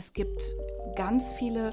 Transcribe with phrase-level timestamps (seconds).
[0.00, 0.56] es gibt
[0.96, 1.68] ganz viele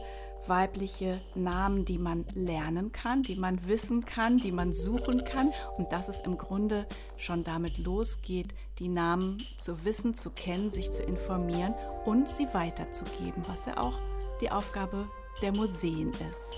[0.48, 5.93] weibliche Namen, die man lernen kann, die man wissen kann, die man suchen kann und
[5.93, 6.85] dass es im Grunde
[7.16, 11.73] schon damit losgeht, die Namen zu wissen, zu kennen, sich zu informieren
[12.04, 13.98] und sie weiterzugeben, was ja auch
[14.41, 15.07] die Aufgabe
[15.41, 16.57] der Museen ist.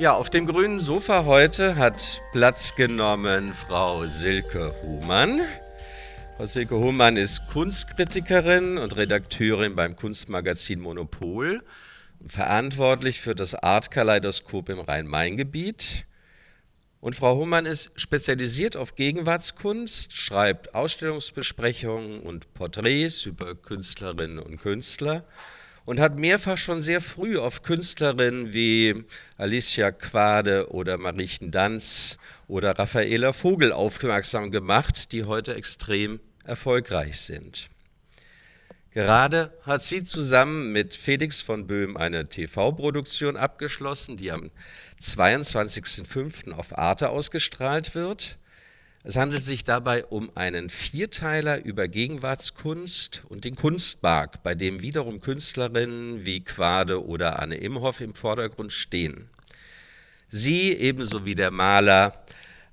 [0.00, 5.40] Ja, auf dem grünen Sofa heute hat Platz genommen Frau Silke Humann.
[6.36, 11.62] Frau Silke Humann ist Kunstkritikerin und Redakteurin beim Kunstmagazin Monopol,
[12.26, 16.04] verantwortlich für das Art-Kaleidoskop im Rhein-Main-Gebiet.
[17.00, 25.24] Und Frau Humann ist spezialisiert auf Gegenwartskunst, schreibt Ausstellungsbesprechungen und Porträts über Künstlerinnen und Künstler
[25.86, 29.06] und hat mehrfach schon sehr früh auf Künstlerinnen wie
[29.38, 32.18] Alicia Quade oder Mariechen Danz
[32.48, 37.68] oder Raffaela Vogel aufmerksam gemacht, die heute extrem erfolgreich sind.
[38.96, 44.50] Gerade hat sie zusammen mit Felix von Böhm eine TV-Produktion abgeschlossen, die am
[45.02, 46.52] 22.05.
[46.52, 48.38] auf Arte ausgestrahlt wird.
[49.04, 55.20] Es handelt sich dabei um einen Vierteiler über Gegenwartskunst und den Kunstmarkt, bei dem wiederum
[55.20, 59.28] Künstlerinnen wie Quade oder Anne Imhoff im Vordergrund stehen.
[60.28, 62.25] Sie, ebenso wie der Maler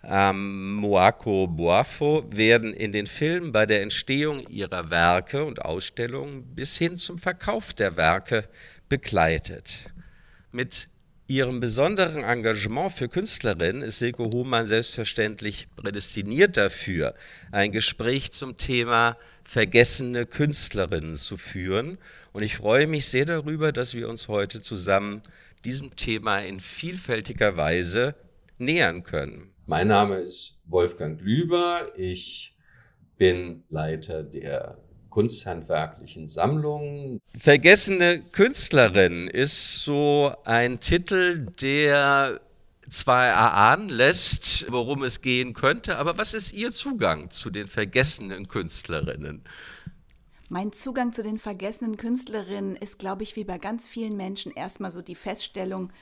[0.03, 6.77] ähm, Moako Boafo, werden in den Filmen bei der Entstehung ihrer Werke und Ausstellungen bis
[6.77, 8.47] hin zum Verkauf der Werke
[8.89, 9.89] begleitet.
[10.51, 10.87] Mit
[11.27, 17.15] ihrem besonderen Engagement für Künstlerinnen ist Silke Hohmann selbstverständlich prädestiniert dafür,
[17.51, 21.97] ein Gespräch zum Thema vergessene Künstlerinnen zu führen.
[22.33, 25.21] Und ich freue mich sehr darüber, dass wir uns heute zusammen
[25.63, 28.15] diesem Thema in vielfältiger Weise
[28.57, 29.52] nähern können.
[29.65, 31.87] Mein Name ist Wolfgang Lüber.
[31.95, 32.53] Ich
[33.17, 34.77] bin Leiter der
[35.09, 37.21] kunsthandwerklichen Sammlungen.
[37.37, 42.41] Vergessene Künstlerin ist so ein Titel, der
[42.89, 48.49] zwar erahnen lässt, worum es gehen könnte, aber was ist Ihr Zugang zu den vergessenen
[48.49, 49.45] Künstlerinnen?
[50.49, 54.91] Mein Zugang zu den vergessenen Künstlerinnen ist, glaube ich, wie bei ganz vielen Menschen erstmal
[54.91, 55.93] so die Feststellung,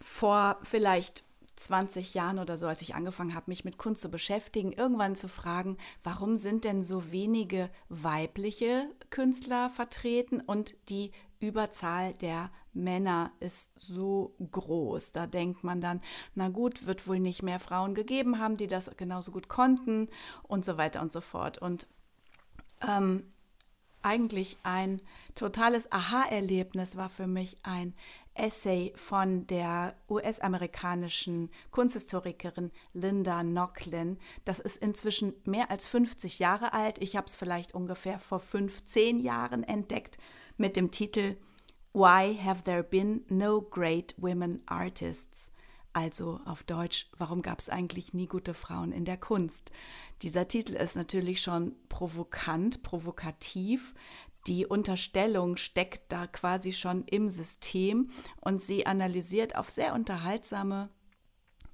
[0.00, 1.25] vor vielleicht
[1.56, 5.28] 20 Jahren oder so, als ich angefangen habe, mich mit Kunst zu beschäftigen, irgendwann zu
[5.28, 13.78] fragen, warum sind denn so wenige weibliche Künstler vertreten und die Überzahl der Männer ist
[13.78, 15.12] so groß.
[15.12, 16.02] Da denkt man dann,
[16.34, 20.08] na gut, wird wohl nicht mehr Frauen gegeben haben, die das genauso gut konnten
[20.42, 21.58] und so weiter und so fort.
[21.58, 21.86] Und
[22.86, 23.32] ähm,
[24.02, 25.02] eigentlich ein
[25.34, 27.94] totales Aha-Erlebnis war für mich ein
[28.38, 34.18] Essay von der US-amerikanischen Kunsthistorikerin Linda Nochlin.
[34.44, 36.98] Das ist inzwischen mehr als 50 Jahre alt.
[37.02, 40.18] Ich habe es vielleicht ungefähr vor 15 Jahren entdeckt
[40.56, 41.36] mit dem Titel
[41.92, 45.50] Why Have There Been No Great Women Artists?
[45.96, 49.70] Also auf Deutsch, warum gab es eigentlich nie gute Frauen in der Kunst?
[50.20, 53.94] Dieser Titel ist natürlich schon provokant, provokativ,
[54.46, 60.90] die Unterstellung steckt da quasi schon im System und sie analysiert auf sehr unterhaltsame,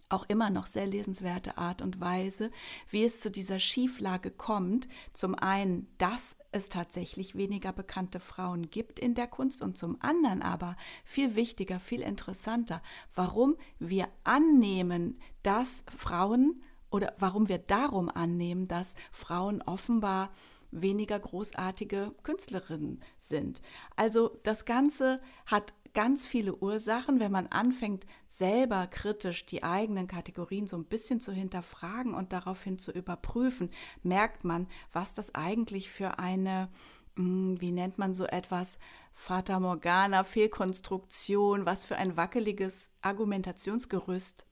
[0.08, 2.50] auch immer noch sehr lesenswerte Art und Weise,
[2.90, 4.88] wie es zu dieser Schieflage kommt.
[5.12, 10.42] Zum einen, dass es tatsächlich weniger bekannte Frauen gibt in der Kunst und zum anderen
[10.42, 12.82] aber, viel wichtiger, viel interessanter,
[13.14, 20.30] warum wir annehmen, dass Frauen oder warum wir darum annehmen, dass Frauen offenbar
[20.72, 23.62] weniger großartige Künstlerinnen sind.
[23.96, 30.66] Also das Ganze hat ganz viele Ursachen, wenn man anfängt, selber kritisch die eigenen Kategorien
[30.66, 33.70] so ein bisschen zu hinterfragen und daraufhin zu überprüfen,
[34.02, 36.68] merkt man, was das eigentlich für eine,
[37.16, 38.78] hm, wie nennt man so etwas,
[39.12, 44.46] Fata Morgana, Fehlkonstruktion, was für ein wackeliges Argumentationsgerüst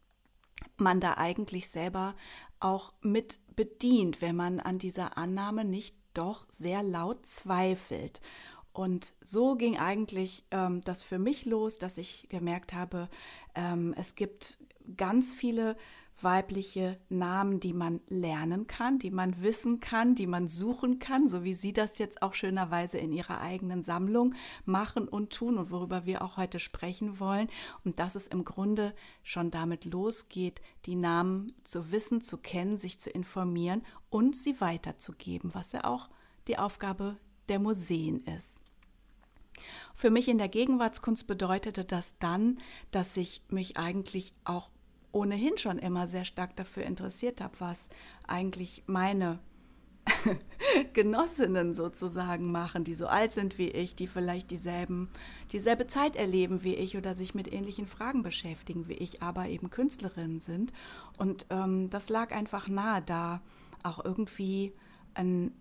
[0.77, 2.15] man da eigentlich selber
[2.61, 8.21] auch mit bedient, wenn man an dieser Annahme nicht doch sehr laut zweifelt.
[8.72, 13.09] Und so ging eigentlich ähm, das für mich los, dass ich gemerkt habe,
[13.54, 14.59] ähm, es gibt
[14.97, 15.77] ganz viele
[16.22, 21.45] weibliche Namen, die man lernen kann, die man wissen kann, die man suchen kann, so
[21.45, 24.34] wie Sie das jetzt auch schönerweise in Ihrer eigenen Sammlung
[24.65, 27.49] machen und tun und worüber wir auch heute sprechen wollen.
[27.84, 32.99] Und dass es im Grunde schon damit losgeht, die Namen zu wissen, zu kennen, sich
[32.99, 36.09] zu informieren und sie weiterzugeben, was ja auch
[36.49, 37.16] die Aufgabe
[37.49, 38.61] der Museen ist.
[39.95, 42.59] Für mich in der Gegenwartskunst bedeutete das dann,
[42.91, 44.71] dass ich mich eigentlich auch
[45.12, 47.89] ohnehin schon immer sehr stark dafür interessiert habe, was
[48.27, 49.39] eigentlich meine
[50.92, 55.09] Genossinnen sozusagen machen, die so alt sind wie ich, die vielleicht dieselben,
[55.53, 59.71] dieselbe Zeit erleben wie ich oder sich mit ähnlichen Fragen beschäftigen wie ich, aber eben
[59.71, 60.72] Künstlerinnen sind.
[61.18, 63.41] Und ähm, das lag einfach nahe, da
[63.83, 64.72] auch irgendwie
[65.15, 65.54] einen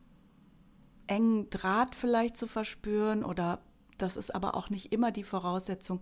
[1.08, 3.62] engen Draht vielleicht zu verspüren oder
[3.98, 6.02] das ist aber auch nicht immer die Voraussetzung,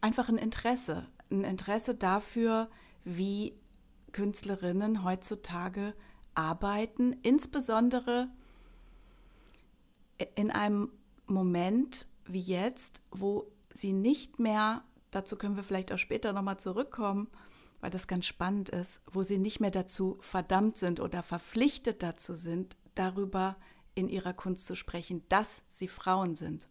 [0.00, 2.68] einfach ein Interesse, ein Interesse dafür,
[3.04, 3.58] wie
[4.12, 5.94] Künstlerinnen heutzutage
[6.34, 8.28] arbeiten, insbesondere
[10.34, 10.90] in einem
[11.26, 17.28] Moment wie jetzt, wo sie nicht mehr, dazu können wir vielleicht auch später nochmal zurückkommen,
[17.80, 22.34] weil das ganz spannend ist, wo sie nicht mehr dazu verdammt sind oder verpflichtet dazu
[22.34, 23.56] sind, darüber
[23.94, 26.68] in ihrer Kunst zu sprechen, dass sie Frauen sind,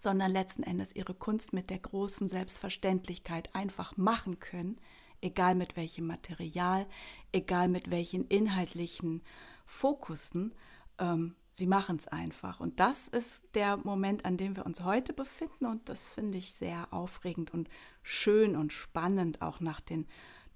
[0.00, 4.80] sondern letzten Endes ihre Kunst mit der großen Selbstverständlichkeit einfach machen können,
[5.20, 6.86] egal mit welchem Material,
[7.32, 9.22] egal mit welchen inhaltlichen
[9.66, 10.54] Fokussen,
[10.98, 12.60] ähm, sie machen es einfach.
[12.60, 15.66] Und das ist der Moment, an dem wir uns heute befinden.
[15.66, 17.68] Und das finde ich sehr aufregend und
[18.02, 20.06] schön und spannend, auch nach den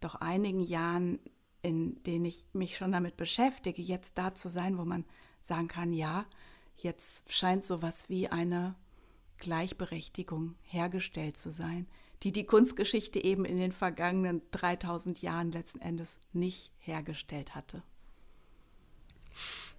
[0.01, 1.19] doch einigen Jahren,
[1.61, 5.05] in denen ich mich schon damit beschäftige, jetzt da zu sein, wo man
[5.43, 6.25] sagen kann, ja,
[6.77, 8.75] jetzt scheint sowas wie eine
[9.39, 11.87] Gleichberechtigung hergestellt zu sein
[12.25, 17.83] die die Kunstgeschichte eben in den vergangenen 3000 Jahren letzten Endes nicht hergestellt hatte.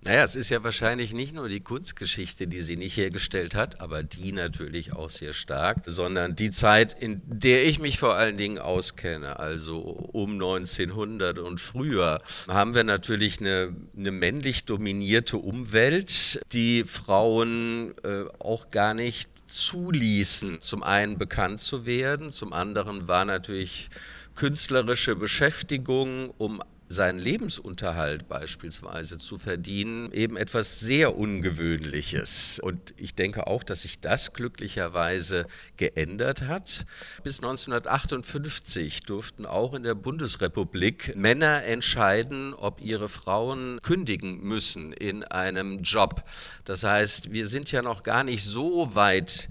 [0.02, 4.04] Naja, es ist ja wahrscheinlich nicht nur die Kunstgeschichte, die sie nicht hergestellt hat, aber
[4.04, 8.60] die natürlich auch sehr stark, sondern die Zeit, in der ich mich vor allen Dingen
[8.60, 16.84] auskenne, also um 1900 und früher, haben wir natürlich eine, eine männlich dominierte Umwelt, die
[16.84, 23.90] Frauen äh, auch gar nicht zuließen, zum einen bekannt zu werden, zum anderen war natürlich
[24.36, 32.60] künstlerische Beschäftigung, um seinen Lebensunterhalt beispielsweise zu verdienen, eben etwas sehr Ungewöhnliches.
[32.60, 35.48] Und ich denke auch, dass sich das glücklicherweise
[35.78, 36.86] geändert hat.
[37.24, 45.24] Bis 1958 durften auch in der Bundesrepublik Männer entscheiden, ob ihre Frauen kündigen müssen in
[45.24, 46.24] einem Job.
[46.66, 49.50] Das heißt, wir sind ja noch gar nicht so weit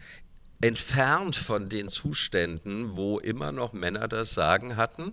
[0.60, 5.12] entfernt von den Zuständen, wo immer noch Männer das Sagen hatten.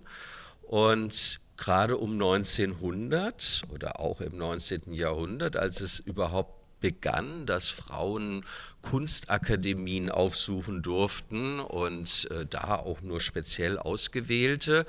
[0.62, 4.92] Und gerade um 1900 oder auch im 19.
[4.92, 8.44] Jahrhundert, als es überhaupt begann, dass Frauen
[8.82, 14.86] Kunstakademien aufsuchen durften und äh, da auch nur speziell ausgewählte,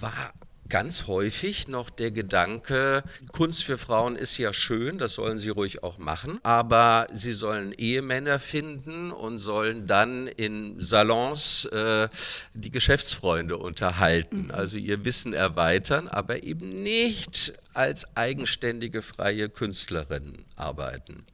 [0.00, 0.32] war
[0.72, 5.82] ganz häufig noch der Gedanke, Kunst für Frauen ist ja schön, das sollen sie ruhig
[5.82, 12.08] auch machen, aber sie sollen Ehemänner finden und sollen dann in Salons äh,
[12.54, 14.50] die Geschäftsfreunde unterhalten, mhm.
[14.50, 21.26] also ihr Wissen erweitern, aber eben nicht als eigenständige freie Künstlerin arbeiten.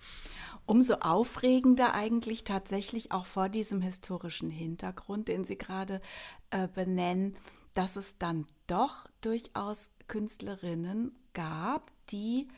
[0.66, 6.00] Umso aufregender eigentlich tatsächlich auch vor diesem historischen Hintergrund, den Sie gerade
[6.50, 7.36] äh, benennen,
[7.74, 12.48] dass es dann doch durchaus Künstlerinnen gab, die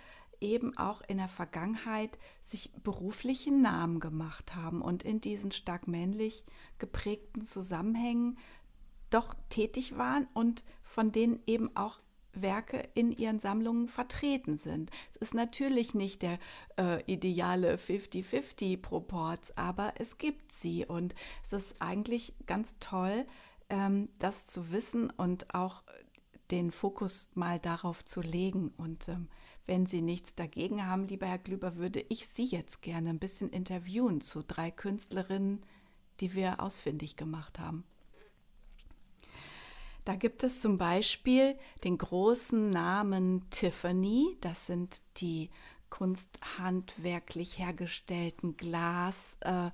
[0.41, 6.45] eben auch in der Vergangenheit sich beruflichen Namen gemacht haben und in diesen stark männlich
[6.79, 8.39] geprägten Zusammenhängen
[9.11, 12.01] doch tätig waren und von denen eben auch
[12.33, 14.91] Werke in ihren Sammlungen vertreten sind.
[15.11, 16.39] Es ist natürlich nicht der
[16.79, 23.27] äh, ideale 50-50-Proports, aber es gibt sie und es ist eigentlich ganz toll,
[24.19, 25.83] das zu wissen und auch
[26.51, 28.73] den Fokus mal darauf zu legen.
[28.77, 29.29] Und ähm,
[29.67, 33.51] wenn Sie nichts dagegen haben, lieber Herr Glüber, würde ich Sie jetzt gerne ein bisschen
[33.51, 35.63] interviewen zu drei Künstlerinnen,
[36.21, 37.85] die wir ausfindig gemacht haben.
[40.05, 44.37] Da gibt es zum Beispiel den großen Namen Tiffany.
[44.41, 45.51] Das sind die
[45.91, 49.71] kunsthandwerklich hergestellten Glas, äh,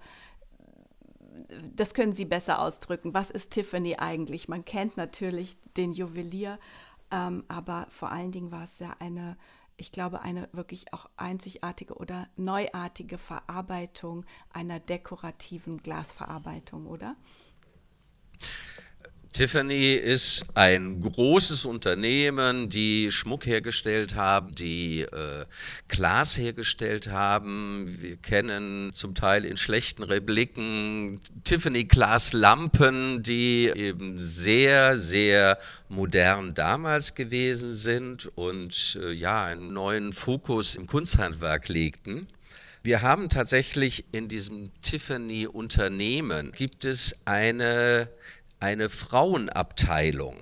[1.75, 3.15] das können Sie besser ausdrücken.
[3.15, 4.49] Was ist Tiffany eigentlich?
[4.49, 6.59] Man kennt natürlich den Juwelier,
[7.11, 9.37] ähm, aber vor allen Dingen war es ja eine,
[9.77, 17.17] ich glaube, eine wirklich auch einzigartige oder neuartige Verarbeitung einer dekorativen Glasverarbeitung, oder?
[19.37, 25.45] Tiffany ist ein großes Unternehmen, die Schmuck hergestellt haben, die äh,
[25.89, 27.99] Glas hergestellt haben.
[28.01, 35.59] Wir kennen zum Teil in schlechten Repliken Tiffany Glaslampen, die eben sehr, sehr
[35.91, 42.27] modern damals gewesen sind und äh, ja, einen neuen Fokus im Kunsthandwerk legten.
[42.87, 48.09] Wir haben tatsächlich in diesem Tiffany-Unternehmen gibt es eine
[48.61, 50.37] eine Frauenabteilung.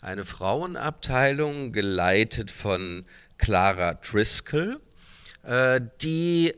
[0.00, 3.04] Eine Frauenabteilung geleitet von
[3.36, 4.80] Clara Driscoll,
[5.42, 6.54] äh, die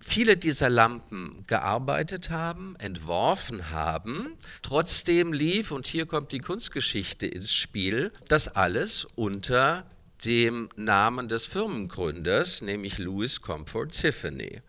[0.00, 4.36] viele dieser Lampen gearbeitet haben, entworfen haben.
[4.62, 9.86] Trotzdem lief, und hier kommt die Kunstgeschichte ins Spiel, das alles unter
[10.24, 14.60] dem Namen des Firmengründers, nämlich Louis Comfort Tiffany.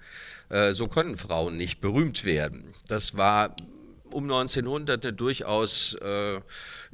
[0.50, 2.74] Äh, so konnten Frauen nicht berühmt werden.
[2.88, 3.56] Das war
[4.16, 6.40] um 1900 eine durchaus äh,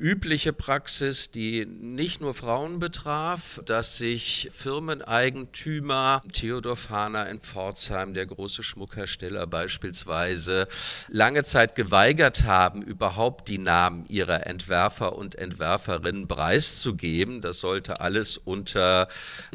[0.01, 8.25] übliche Praxis, die nicht nur Frauen betraf, dass sich Firmeneigentümer, Theodor Fahner in Pforzheim, der
[8.25, 10.67] große Schmuckhersteller beispielsweise,
[11.07, 17.41] lange Zeit geweigert haben, überhaupt die Namen ihrer Entwerfer und Entwerferinnen preiszugeben.
[17.41, 19.07] Das sollte alles unter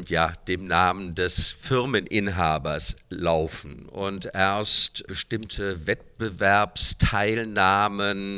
[0.07, 3.89] ja, dem Namen des Firmeninhabers laufen.
[3.89, 7.56] Und erst bestimmte Wettbewerbsteilnahmen,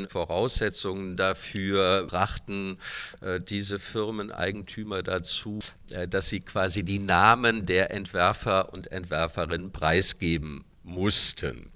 [0.10, 2.78] Voraussetzungen dafür, brachten
[3.22, 5.60] äh, diese Firmeneigentümer dazu,
[5.92, 11.72] äh, dass sie quasi die Namen der Entwerfer und Entwerferinnen preisgeben mussten.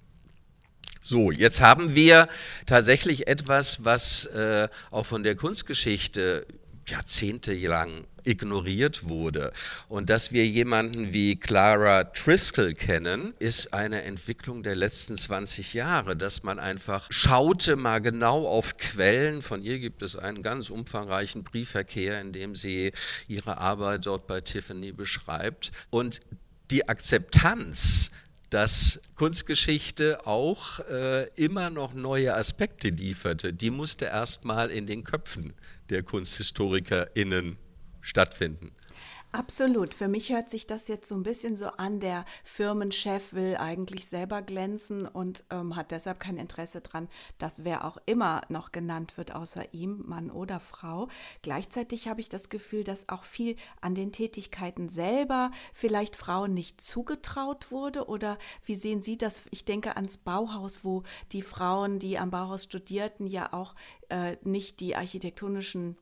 [1.01, 2.29] So, jetzt haben wir
[2.65, 6.47] tatsächlich etwas, was äh, auch von der Kunstgeschichte
[6.87, 9.53] jahrzehntelang ignoriert wurde.
[9.89, 16.15] Und dass wir jemanden wie Clara Driscoll kennen, ist eine Entwicklung der letzten 20 Jahre,
[16.15, 19.41] dass man einfach schaute mal genau auf Quellen.
[19.41, 22.91] Von ihr gibt es einen ganz umfangreichen Briefverkehr, in dem sie
[23.27, 25.71] ihre Arbeit dort bei Tiffany beschreibt.
[25.89, 26.21] Und
[26.71, 28.11] die Akzeptanz
[28.53, 33.51] dass Kunstgeschichte auch äh, immer noch neue Aspekte lieferte.
[33.51, 35.55] Die musste erstmal in den Köpfen
[35.89, 37.57] der KunsthistorikerInnen
[38.03, 38.75] stattfinden.
[39.35, 39.95] Absolut.
[39.95, 44.05] Für mich hört sich das jetzt so ein bisschen so an, der Firmenchef will eigentlich
[44.05, 49.17] selber glänzen und ähm, hat deshalb kein Interesse dran, dass wer auch immer noch genannt
[49.17, 51.07] wird, außer ihm, Mann oder Frau.
[51.41, 56.79] Gleichzeitig habe ich das Gefühl, dass auch viel an den Tätigkeiten selber vielleicht Frauen nicht
[56.79, 58.07] zugetraut wurde.
[58.07, 59.41] Oder wie sehen Sie das?
[59.49, 63.73] Ich denke ans Bauhaus, wo die Frauen, die am Bauhaus studierten, ja auch
[64.09, 65.97] äh, nicht die architektonischen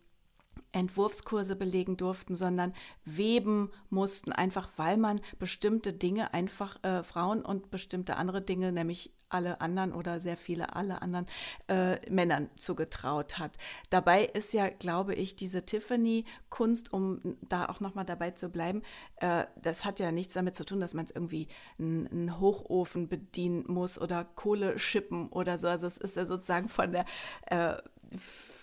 [0.71, 2.73] Entwurfskurse belegen durften, sondern
[3.05, 9.11] weben mussten, einfach weil man bestimmte Dinge einfach äh, Frauen und bestimmte andere Dinge, nämlich
[9.31, 11.25] alle anderen oder sehr viele alle anderen
[11.67, 13.57] äh, Männern zugetraut hat.
[13.89, 18.81] Dabei ist ja, glaube ich, diese Tiffany-Kunst, um da auch nochmal dabei zu bleiben,
[19.17, 21.47] äh, das hat ja nichts damit zu tun, dass man es irgendwie
[21.79, 25.67] einen Hochofen bedienen muss oder Kohle schippen oder so.
[25.67, 27.05] Also es ist ja sozusagen von der
[27.47, 27.77] äh,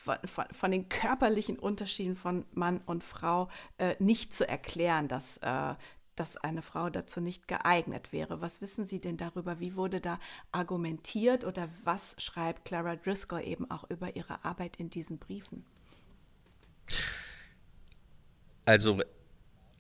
[0.09, 5.37] von, von, von, den körperlichen Unterschieden von Mann und Frau äh, nicht zu erklären, dass,
[5.39, 5.75] äh,
[6.17, 8.41] dass eine Frau dazu nicht geeignet wäre.
[8.41, 9.61] Was wissen Sie denn darüber?
[9.61, 10.19] Wie wurde da
[10.51, 15.67] argumentiert oder was schreibt Clara Driscoll eben auch über ihre Arbeit in diesen Briefen?
[18.65, 19.03] Also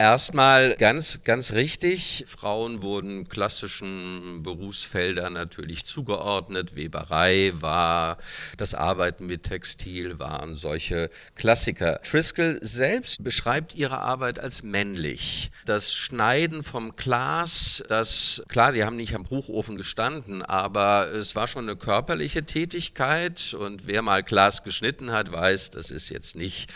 [0.00, 2.24] Erstmal ganz, ganz richtig.
[2.28, 6.76] Frauen wurden klassischen Berufsfeldern natürlich zugeordnet.
[6.76, 8.18] Weberei war,
[8.58, 11.98] das Arbeiten mit Textil waren solche Klassiker.
[12.08, 15.50] Driscoll selbst beschreibt ihre Arbeit als männlich.
[15.66, 21.48] Das Schneiden vom Glas, das, klar, die haben nicht am Bruchofen gestanden, aber es war
[21.48, 26.72] schon eine körperliche Tätigkeit und wer mal Glas geschnitten hat, weiß, das ist jetzt nicht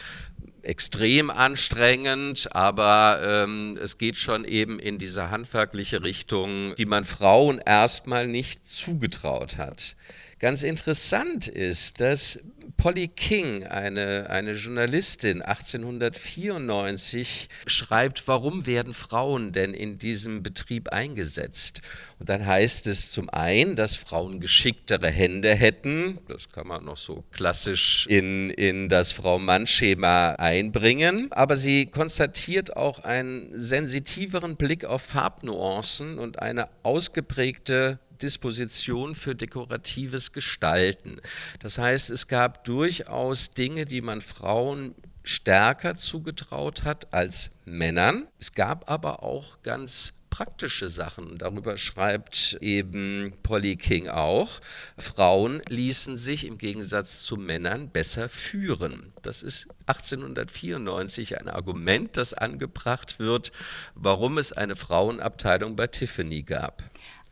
[0.62, 7.59] extrem anstrengend, aber ähm, es geht schon eben in diese handwerkliche Richtung, die man Frauen
[7.59, 9.97] erstmal nicht zugetraut hat.
[10.38, 12.40] Ganz interessant ist, dass
[12.82, 21.80] Polly King, eine, eine Journalistin, 1894 schreibt, warum werden Frauen denn in diesem Betrieb eingesetzt?
[22.18, 26.18] Und dann heißt es zum einen, dass Frauen geschicktere Hände hätten.
[26.26, 31.28] Das kann man noch so klassisch in, in das Frau-Mann-Schema einbringen.
[31.30, 40.32] Aber sie konstatiert auch einen sensitiveren Blick auf Farbnuancen und eine ausgeprägte Disposition für dekoratives
[40.32, 41.20] Gestalten.
[41.60, 48.26] Das heißt, es gab durchaus Dinge, die man Frauen stärker zugetraut hat als Männern.
[48.40, 51.36] Es gab aber auch ganz praktische Sachen.
[51.36, 54.60] Darüber schreibt eben Polly King auch.
[54.96, 59.12] Frauen ließen sich im Gegensatz zu Männern besser führen.
[59.20, 63.52] Das ist 1894 ein Argument, das angebracht wird,
[63.94, 66.82] warum es eine Frauenabteilung bei Tiffany gab.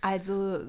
[0.00, 0.64] Also äh,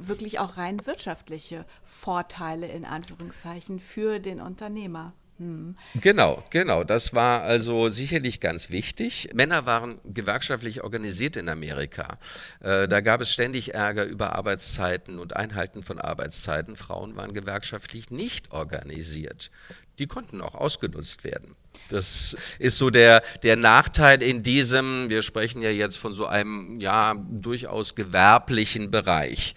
[0.00, 5.12] wirklich auch rein wirtschaftliche Vorteile in Anführungszeichen für den Unternehmer.
[5.38, 5.76] Hm.
[6.00, 6.84] Genau, genau.
[6.84, 9.30] Das war also sicherlich ganz wichtig.
[9.34, 12.18] Männer waren gewerkschaftlich organisiert in Amerika.
[12.60, 16.76] Äh, da gab es ständig Ärger über Arbeitszeiten und Einhalten von Arbeitszeiten.
[16.76, 19.50] Frauen waren gewerkschaftlich nicht organisiert.
[19.98, 21.56] Die konnten auch ausgenutzt werden.
[21.88, 26.80] Das ist so der, der Nachteil in diesem, wir sprechen ja jetzt von so einem
[26.80, 29.54] ja durchaus gewerblichen Bereich.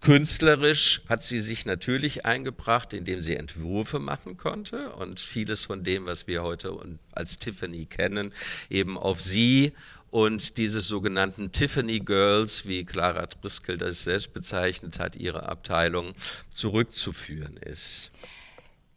[0.00, 6.06] Künstlerisch hat sie sich natürlich eingebracht, indem sie Entwürfe machen konnte und vieles von dem,
[6.06, 6.78] was wir heute
[7.10, 8.32] als Tiffany kennen,
[8.70, 9.72] eben auf sie
[10.10, 16.14] und diese sogenannten Tiffany Girls, wie Clara Driscoll das selbst bezeichnet hat, ihre Abteilung
[16.48, 18.12] zurückzuführen ist.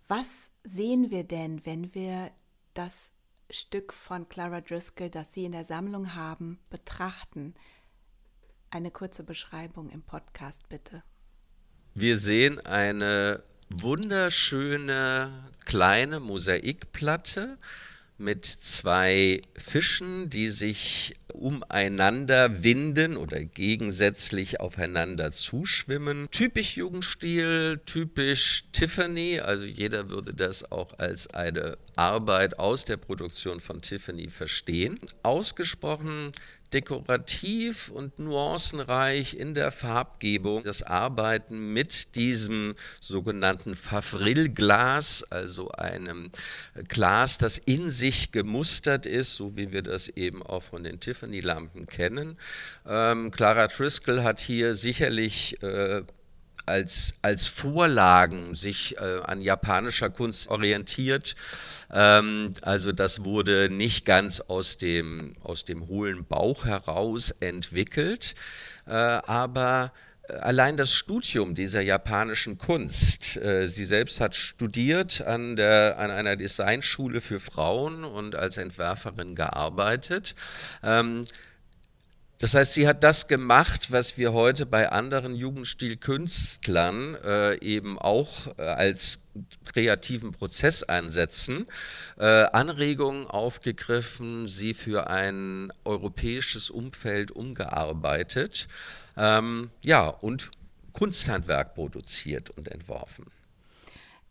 [0.07, 2.31] Was sehen wir denn, wenn wir
[2.73, 3.13] das
[3.49, 7.53] Stück von Clara Driscoll, das Sie in der Sammlung haben, betrachten?
[8.69, 11.03] Eine kurze Beschreibung im Podcast bitte.
[11.93, 17.57] Wir sehen eine wunderschöne kleine Mosaikplatte
[18.21, 26.27] mit zwei Fischen, die sich umeinander winden oder gegensätzlich aufeinander zuschwimmen.
[26.31, 33.59] Typisch Jugendstil, typisch Tiffany, also jeder würde das auch als eine Arbeit aus der Produktion
[33.59, 34.99] von Tiffany verstehen.
[35.23, 36.31] Ausgesprochen
[36.73, 40.63] dekorativ und nuancenreich in der Farbgebung.
[40.63, 46.31] Das Arbeiten mit diesem sogenannten Favril-Glas, also einem
[46.87, 51.87] Glas, das in sich gemustert ist, so wie wir das eben auch von den Tiffany-Lampen
[51.87, 52.37] kennen.
[52.85, 56.03] Ähm, Clara Driscoll hat hier sicherlich äh,
[56.71, 61.35] als, als Vorlagen sich äh, an japanischer Kunst orientiert.
[61.91, 68.35] Ähm, also das wurde nicht ganz aus dem, aus dem hohlen Bauch heraus entwickelt,
[68.87, 69.91] äh, aber
[70.27, 73.37] äh, allein das Studium dieser japanischen Kunst.
[73.37, 79.35] Äh, sie selbst hat studiert an, der, an einer Designschule für Frauen und als Entwerferin
[79.35, 80.35] gearbeitet.
[80.83, 81.25] Ähm,
[82.41, 88.47] das heißt, sie hat das gemacht, was wir heute bei anderen Jugendstilkünstlern äh, eben auch
[88.57, 89.21] äh, als
[89.71, 91.67] kreativen Prozess einsetzen,
[92.17, 98.67] äh, Anregungen aufgegriffen, sie für ein europäisches Umfeld umgearbeitet,
[99.17, 100.49] ähm, ja, und
[100.93, 103.27] Kunsthandwerk produziert und entworfen.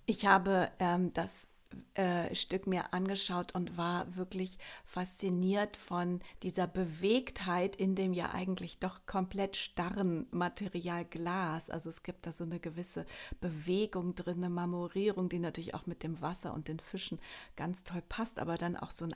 [0.07, 1.47] Ich habe ähm, das
[1.95, 8.79] äh, Stück mir angeschaut und war wirklich fasziniert von dieser Bewegtheit in dem ja eigentlich
[8.79, 11.71] doch komplett starren Material Glas.
[11.71, 13.07] Also es gibt da so eine gewisse
[13.41, 17.21] Bewegung drin, eine Marmorierung, die natürlich auch mit dem Wasser und den Fischen
[17.57, 19.15] ganz toll passt, aber dann auch so ein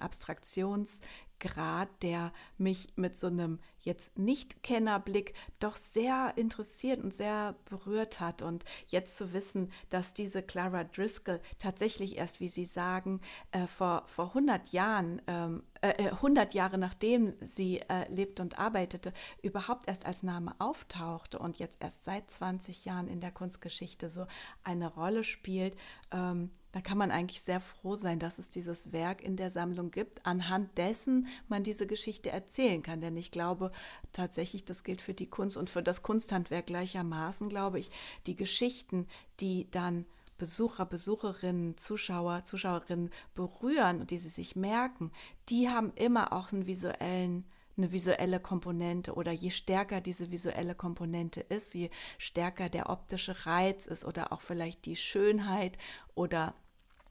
[1.44, 8.40] Abstraktionsgrad, der mich mit so einem jetzt Nicht-Kennerblick doch sehr interessiert und sehr berührt hat.
[8.40, 13.20] Und jetzt zu wissen, dass diese Clara Driscoll tatsächlich erst, wie Sie sagen,
[13.52, 18.58] äh, vor, vor 100 Jahren, ähm, äh, 100 äh, Jahre nachdem sie äh, lebte und
[18.58, 24.08] arbeitete, überhaupt erst als Name auftauchte und jetzt erst seit 20 Jahren in der Kunstgeschichte
[24.08, 24.26] so
[24.62, 25.76] eine Rolle spielt.
[26.10, 29.92] Ähm, da kann man eigentlich sehr froh sein, dass es dieses Werk in der Sammlung
[29.92, 33.00] gibt, anhand dessen man diese Geschichte erzählen kann.
[33.00, 33.70] Denn ich glaube
[34.12, 37.92] tatsächlich, das gilt für die Kunst und für das Kunsthandwerk gleichermaßen, glaube ich,
[38.26, 39.06] die Geschichten,
[39.38, 40.04] die dann
[40.36, 45.12] Besucher, Besucherinnen, Zuschauer, Zuschauerinnen berühren und die sie sich merken,
[45.50, 47.44] die haben immer auch einen visuellen
[47.76, 53.86] eine visuelle Komponente oder je stärker diese visuelle Komponente ist, je stärker der optische Reiz
[53.86, 55.76] ist oder auch vielleicht die Schönheit
[56.14, 56.54] oder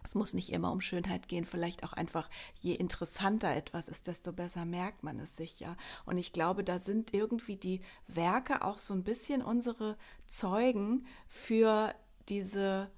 [0.03, 4.33] es muss nicht immer um Schönheit gehen, vielleicht auch einfach, je interessanter etwas ist, desto
[4.33, 5.75] besser merkt man es sich ja.
[6.05, 11.95] Und ich glaube, da sind irgendwie die Werke auch so ein bisschen unsere Zeugen für
[12.29, 12.89] diese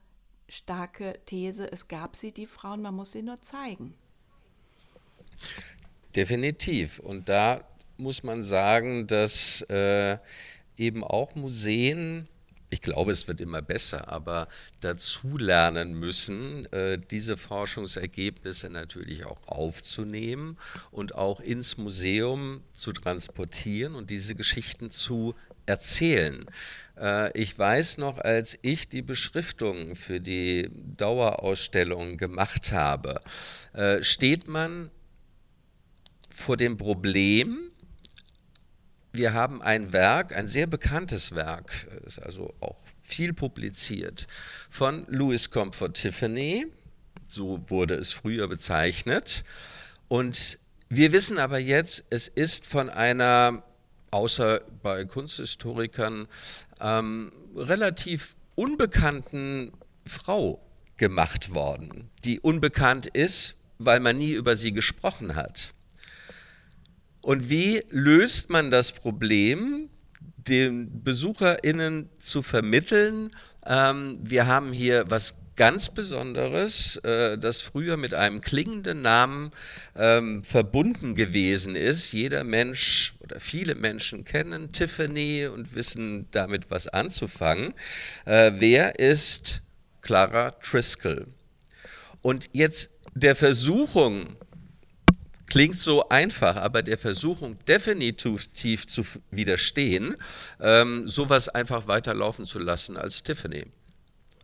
[0.48, 3.96] starke These, es gab sie, die Frauen, man muss sie nur zeigen.
[6.16, 7.00] Definitiv.
[7.00, 10.18] Und da muss man sagen, dass äh,
[10.78, 12.28] eben auch Museen
[12.70, 14.48] ich glaube, es wird immer besser, aber
[14.82, 20.58] dazulernen müssen, äh, diese Forschungsergebnisse natürlich auch aufzunehmen
[20.92, 26.46] und auch ins Museum zu transportieren und diese Geschichten zu erzählen.
[27.00, 33.22] Äh, ich weiß noch, als ich die Beschriftung für die Dauerausstellung gemacht habe,
[33.74, 34.90] äh, steht man
[36.30, 37.72] vor dem Problem,
[39.18, 44.28] wir haben ein Werk, ein sehr bekanntes Werk, ist also auch viel publiziert,
[44.70, 46.68] von Louis Comfort Tiffany,
[47.28, 49.44] so wurde es früher bezeichnet.
[50.08, 53.64] Und wir wissen aber jetzt, es ist von einer,
[54.12, 56.28] außer bei Kunsthistorikern,
[56.80, 59.72] ähm, relativ unbekannten
[60.06, 60.62] Frau
[60.98, 65.75] gemacht worden, die unbekannt ist, weil man nie über sie gesprochen hat.
[67.26, 69.90] Und wie löst man das Problem,
[70.38, 73.32] den BesucherInnen zu vermitteln,
[73.66, 79.50] ähm, wir haben hier was ganz Besonderes, äh, das früher mit einem klingenden Namen
[79.96, 82.12] ähm, verbunden gewesen ist.
[82.12, 87.74] Jeder Mensch oder viele Menschen kennen Tiffany und wissen damit was anzufangen.
[88.26, 89.64] Äh, wer ist
[90.04, 91.26] Clara Driscoll?
[92.22, 94.36] Und jetzt der Versuchung,
[95.48, 100.16] klingt so einfach, aber der Versuchung definitiv zu widerstehen,
[100.60, 103.66] ähm, sowas einfach weiterlaufen zu lassen als Tiffany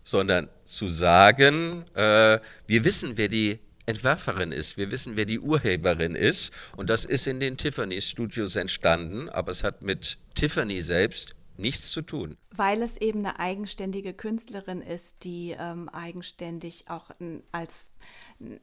[0.03, 6.15] sondern zu sagen, äh, wir wissen, wer die Entwerferin ist, wir wissen, wer die Urheberin
[6.15, 11.35] ist und das ist in den Tiffany Studios entstanden, aber es hat mit Tiffany selbst
[11.57, 12.37] nichts zu tun.
[12.51, 17.11] Weil es eben eine eigenständige Künstlerin ist, die ähm, eigenständig auch
[17.51, 17.89] als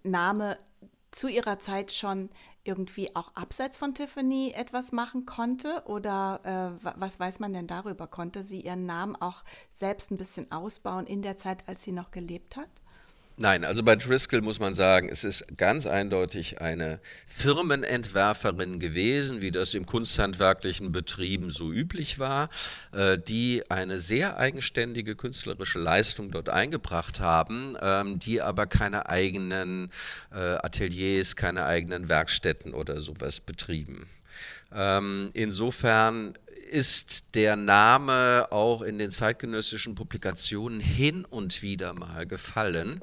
[0.03, 0.57] Name
[1.11, 2.31] zu ihrer Zeit schon
[2.65, 5.83] irgendwie auch abseits von Tiffany etwas machen konnte?
[5.87, 8.07] Oder äh, was weiß man denn darüber?
[8.07, 12.11] Konnte sie ihren Namen auch selbst ein bisschen ausbauen in der Zeit, als sie noch
[12.11, 12.69] gelebt hat?
[13.41, 16.99] Nein, also bei Driscoll muss man sagen, es ist ganz eindeutig eine
[17.29, 22.51] Firmenentwerferin gewesen, wie das im kunsthandwerklichen Betrieben so üblich war,
[22.91, 29.93] äh, die eine sehr eigenständige künstlerische Leistung dort eingebracht haben, ähm, die aber keine eigenen
[30.33, 34.09] äh, Ateliers, keine eigenen Werkstätten oder sowas betrieben.
[34.75, 36.35] Ähm, insofern
[36.69, 43.01] ist der Name auch in den zeitgenössischen Publikationen hin und wieder mal gefallen.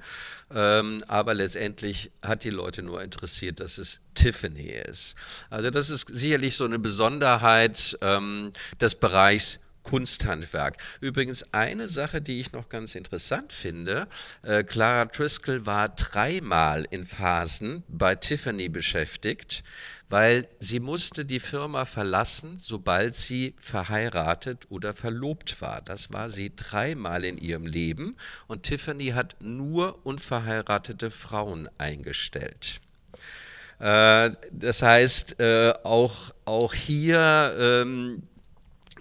[0.54, 5.16] Ähm, aber letztendlich hat die Leute nur interessiert, dass es Tiffany ist.
[5.50, 10.78] Also das ist sicherlich so eine Besonderheit ähm, des Bereichs Kunsthandwerk.
[11.00, 14.08] Übrigens eine Sache, die ich noch ganz interessant finde,
[14.42, 19.64] äh, Clara Driscoll war dreimal in Phasen bei Tiffany beschäftigt
[20.10, 25.82] weil sie musste die Firma verlassen, sobald sie verheiratet oder verlobt war.
[25.82, 28.16] Das war sie dreimal in ihrem Leben
[28.48, 32.82] und Tiffany hat nur unverheiratete Frauen eingestellt.
[33.80, 38.24] Äh, das heißt, äh, auch, auch hier ähm,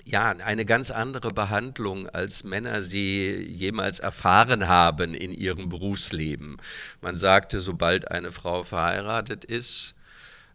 [0.06, 6.58] ja, eine ganz andere Behandlung, als Männer sie jemals erfahren haben in ihrem Berufsleben.
[7.00, 9.94] Man sagte, sobald eine Frau verheiratet ist,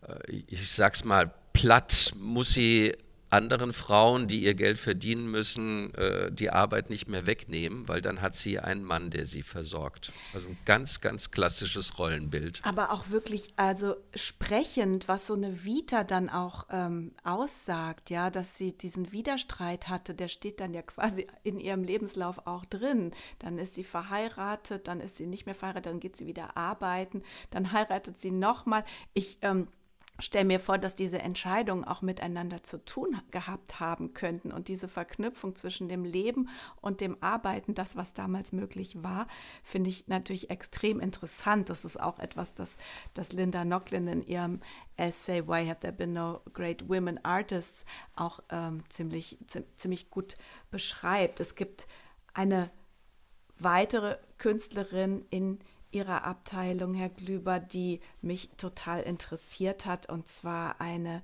[0.07, 2.95] äh, ich sag's mal, platt muss sie
[3.29, 8.21] anderen Frauen, die ihr Geld verdienen müssen, äh, die Arbeit nicht mehr wegnehmen, weil dann
[8.21, 10.11] hat sie einen Mann, der sie versorgt.
[10.33, 12.61] Also ein ganz, ganz klassisches Rollenbild.
[12.63, 18.57] Aber auch wirklich, also sprechend, was so eine Vita dann auch ähm, aussagt, ja, dass
[18.57, 23.11] sie diesen Widerstreit hatte, der steht dann ja quasi in ihrem Lebenslauf auch drin.
[23.39, 27.23] Dann ist sie verheiratet, dann ist sie nicht mehr verheiratet, dann geht sie wieder arbeiten,
[27.51, 28.83] dann heiratet sie nochmal.
[29.13, 29.67] Ich ähm,
[30.19, 34.87] stelle mir vor, dass diese Entscheidungen auch miteinander zu tun gehabt haben könnten und diese
[34.87, 36.49] Verknüpfung zwischen dem Leben
[36.81, 39.27] und dem Arbeiten, das, was damals möglich war,
[39.63, 41.69] finde ich natürlich extrem interessant.
[41.69, 42.75] Das ist auch etwas, das,
[43.13, 44.61] das Linda Nocklin in ihrem
[44.97, 49.37] Essay Why Have There Been No Great Women Artists auch ähm, ziemlich,
[49.77, 50.37] ziemlich gut
[50.71, 51.39] beschreibt.
[51.39, 51.87] Es gibt
[52.33, 52.69] eine
[53.57, 55.59] weitere Künstlerin in
[55.91, 61.23] Ihrer Abteilung, Herr Glüber, die mich total interessiert hat, und zwar eine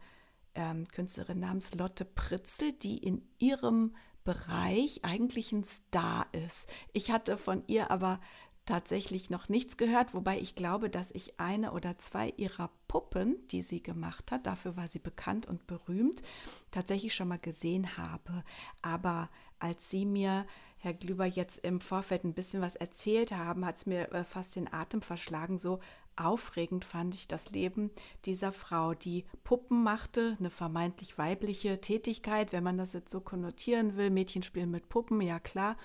[0.56, 6.68] ähm, Künstlerin namens Lotte Pritzel, die in ihrem Bereich eigentlich ein Star ist.
[6.94, 8.20] Ich hatte von ihr aber
[8.66, 13.62] tatsächlich noch nichts gehört, wobei ich glaube, dass ich eine oder zwei ihrer Puppen, die
[13.62, 16.24] sie gemacht hat, dafür war sie bekannt und berühmt,
[16.72, 18.44] tatsächlich schon mal gesehen habe.
[18.82, 20.48] Aber als sie mir
[20.86, 24.56] Herr Glüber jetzt im Vorfeld ein bisschen was erzählt haben, hat es mir äh, fast
[24.56, 25.58] den Atem verschlagen.
[25.58, 25.80] So
[26.16, 27.90] aufregend fand ich das Leben
[28.26, 33.98] dieser Frau, die Puppen machte, eine vermeintlich weibliche Tätigkeit, wenn man das jetzt so konnotieren
[33.98, 34.12] will.
[34.12, 35.76] Mädchen spielen mit Puppen, ja klar.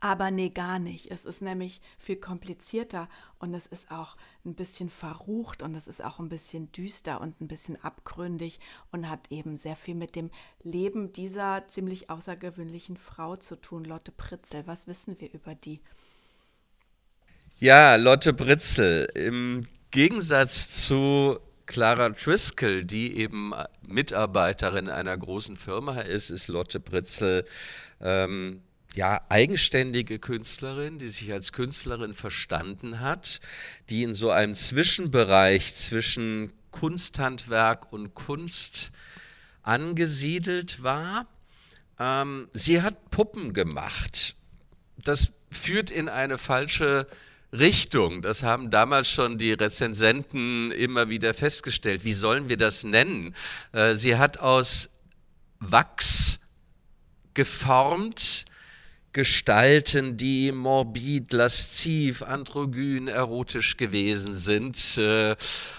[0.00, 1.10] Aber nee, gar nicht.
[1.10, 3.08] Es ist nämlich viel komplizierter
[3.40, 7.40] und es ist auch ein bisschen verrucht und es ist auch ein bisschen düster und
[7.40, 8.60] ein bisschen abgründig
[8.92, 10.30] und hat eben sehr viel mit dem
[10.62, 14.66] Leben dieser ziemlich außergewöhnlichen Frau zu tun, Lotte Pritzel.
[14.66, 15.80] Was wissen wir über die?
[17.58, 19.08] Ja, Lotte Pritzel.
[19.16, 27.44] Im Gegensatz zu Clara Driscoll, die eben Mitarbeiterin einer großen Firma ist, ist Lotte Pritzel
[28.00, 28.62] ähm,
[28.94, 33.40] ja, eigenständige Künstlerin, die sich als Künstlerin verstanden hat,
[33.90, 38.90] die in so einem Zwischenbereich zwischen Kunsthandwerk und Kunst
[39.62, 41.26] angesiedelt war.
[41.98, 44.34] Ähm, sie hat Puppen gemacht.
[44.96, 47.06] das führt in eine falsche
[47.52, 48.20] Richtung.
[48.22, 52.04] Das haben damals schon die Rezensenten immer wieder festgestellt.
[52.04, 53.34] Wie sollen wir das nennen?
[53.72, 54.90] Äh, sie hat aus
[55.58, 56.40] Wachs
[57.34, 58.44] geformt,
[59.12, 64.98] Gestalten, die morbid, lasziv, androgyn, erotisch gewesen sind.
[64.98, 65.36] Äh, äh,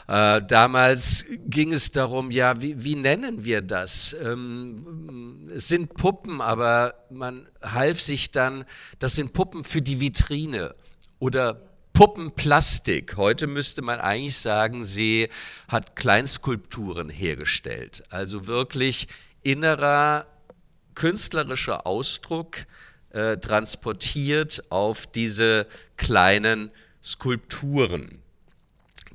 [0.07, 4.15] damals ging es darum, ja, wie, wie nennen wir das?
[4.21, 8.65] Ähm, es sind Puppen, aber man half sich dann,
[8.97, 10.73] das sind Puppen für die Vitrine
[11.19, 11.61] oder
[11.93, 13.17] Puppenplastik.
[13.17, 15.27] Heute müsste man eigentlich sagen, sie
[15.67, 18.03] hat Kleinskulpturen hergestellt.
[18.09, 19.07] Also wirklich
[19.43, 20.25] innerer
[20.95, 22.65] künstlerischer Ausdruck
[23.12, 25.67] äh, transportiert auf diese
[25.98, 26.72] kleinen
[27.04, 28.19] Skulpturen.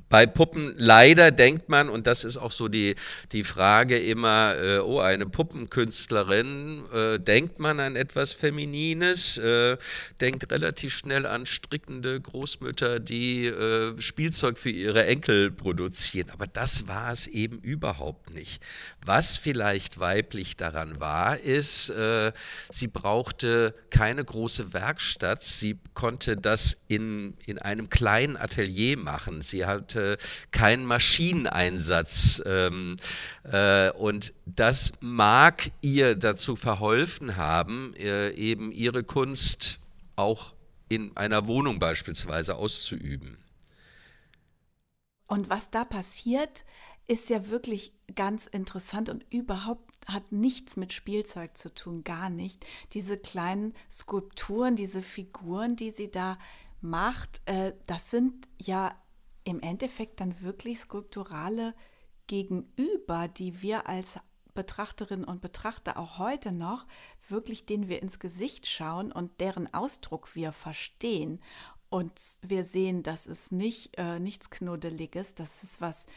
[0.07, 2.95] Bei Puppen leider denkt man, und das ist auch so die,
[3.31, 9.77] die Frage immer, äh, oh, eine Puppenkünstlerin, äh, denkt man an etwas Feminines, äh,
[10.21, 16.29] denkt relativ schnell an strickende Großmütter, die äh, Spielzeug für ihre Enkel produzieren.
[16.29, 18.61] Aber das war es eben überhaupt nicht.
[19.03, 22.31] Was vielleicht weiblich daran war, ist, äh,
[22.69, 29.41] sie brauchte keine große Werkstatt, sie konnte das in, in einem kleinen Atelier machen.
[29.41, 30.17] Sie hatte hatte
[30.51, 32.41] keinen Maschineneinsatz.
[32.45, 32.97] Ähm,
[33.43, 39.79] äh, und das mag ihr dazu verholfen haben, äh, eben ihre Kunst
[40.15, 40.53] auch
[40.87, 43.37] in einer Wohnung beispielsweise auszuüben.
[45.27, 46.65] Und was da passiert,
[47.07, 52.63] ist ja wirklich ganz interessant und überhaupt hat nichts mit Spielzeug zu tun, gar nicht.
[52.93, 56.37] Diese kleinen Skulpturen, diese Figuren, die sie da
[56.81, 58.95] macht, äh, das sind ja
[59.45, 61.73] im Endeffekt dann wirklich skulpturale
[62.27, 64.19] Gegenüber, die wir als
[64.53, 66.85] Betrachterinnen und Betrachter auch heute noch
[67.29, 71.41] wirklich, denen wir ins Gesicht schauen und deren Ausdruck wir verstehen.
[71.89, 76.07] Und wir sehen, dass es nicht äh, nichts Knuddeliges, das ist was,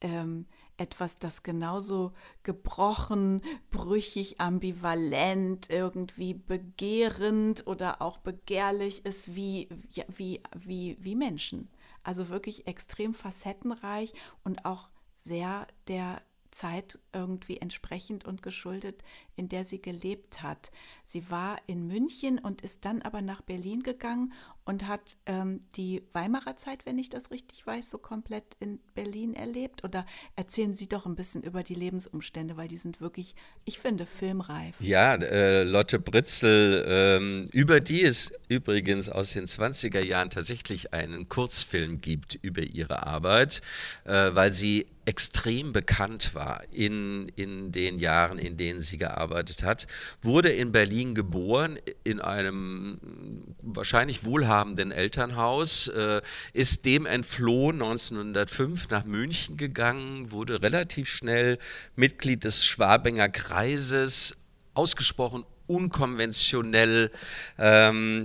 [0.00, 9.68] ähm, etwas, das genauso gebrochen, brüchig, ambivalent, irgendwie begehrend oder auch begehrlich ist wie,
[10.08, 11.70] wie, wie, wie Menschen.
[12.02, 14.12] Also wirklich extrem facettenreich
[14.44, 19.02] und auch sehr der Zeit irgendwie entsprechend und geschuldet,
[19.36, 20.70] in der sie gelebt hat.
[21.04, 24.32] Sie war in München und ist dann aber nach Berlin gegangen
[24.64, 29.34] und hat ähm, die Weimarer Zeit, wenn ich das richtig weiß, so komplett in Berlin
[29.34, 29.82] erlebt?
[29.84, 34.06] Oder erzählen Sie doch ein bisschen über die Lebensumstände, weil die sind wirklich, ich finde,
[34.06, 34.76] filmreif.
[34.80, 41.28] Ja, äh, Lotte Britzel, ähm, über die es übrigens aus den 20er Jahren tatsächlich einen
[41.28, 43.62] Kurzfilm gibt über ihre Arbeit,
[44.04, 49.88] äh, weil sie extrem bekannt war in, in den Jahren, in denen sie gearbeitet hat,
[50.22, 53.00] wurde in Berlin geboren, in einem
[53.60, 56.20] wahrscheinlich wohlhabenden wohlhabenden Elternhaus, äh,
[56.52, 57.80] ist dem entflohen.
[57.80, 61.58] 1905 nach München gegangen, wurde relativ schnell
[61.96, 64.36] Mitglied des Schwabinger Kreises,
[64.74, 67.10] ausgesprochen unkonventionell,
[67.58, 68.24] ähm,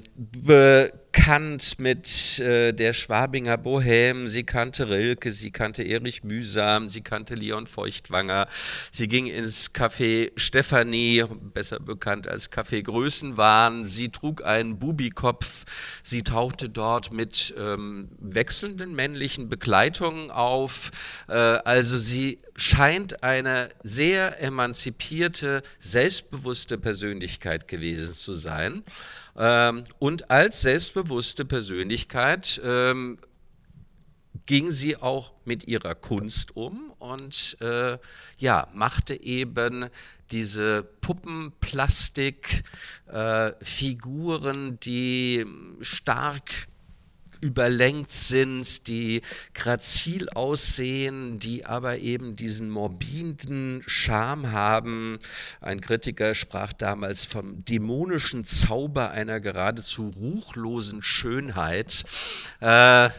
[1.18, 4.28] bekannt mit äh, der Schwabinger Bohème.
[4.28, 8.48] Sie kannte Rilke, sie kannte Erich Mühsam, sie kannte Leon Feuchtwanger.
[8.92, 13.86] Sie ging ins Café Stefanie, besser bekannt als Café Größenwahn.
[13.88, 15.66] Sie trug einen Bubikopf.
[16.04, 20.92] Sie tauchte dort mit ähm, wechselnden männlichen Begleitungen auf.
[21.28, 28.84] Äh, also sie scheint eine sehr emanzipierte, selbstbewusste Persönlichkeit gewesen zu sein.
[29.38, 31.07] Ähm, und als selbstbewusste
[31.46, 33.18] Persönlichkeit ähm,
[34.46, 37.98] ging sie auch mit ihrer Kunst um und äh,
[38.38, 39.90] ja, machte eben
[40.32, 42.64] diese Puppenplastik,
[43.08, 43.52] äh,
[44.80, 45.46] die
[45.82, 46.68] stark
[47.42, 49.22] überlenkt sind, die
[49.54, 55.20] grazil aussehen, die aber eben diesen morbiden Charme haben.
[55.62, 62.04] Ein Kritiker sprach damals vom dämonischen Zauber einer geradezu ruchlosen Schönheit.
[62.60, 63.10] Äh,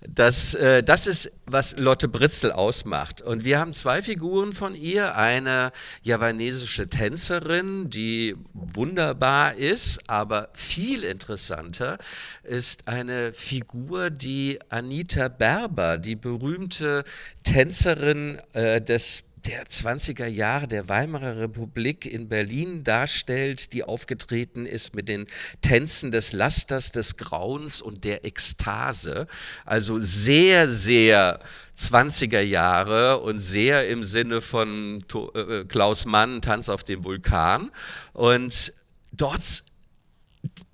[0.00, 3.22] das, äh, das ist, was Lotte Britzel ausmacht.
[3.22, 5.16] Und wir haben zwei Figuren von ihr.
[5.16, 11.98] Eine javanesische Tänzerin, die wunderbar ist, aber viel interessanter
[12.42, 17.02] ist eine Figur, Figur, die Anita Berber, die berühmte
[17.42, 24.94] Tänzerin äh, des der 20er Jahre der Weimarer Republik in Berlin darstellt, die aufgetreten ist
[24.94, 25.26] mit den
[25.60, 29.26] Tänzen des Lasters, des Grauens und der Ekstase.
[29.64, 31.40] Also sehr, sehr
[31.76, 37.72] 20er Jahre und sehr im Sinne von äh, Klaus Mann, Tanz auf dem Vulkan.
[38.12, 38.72] Und
[39.12, 39.64] dort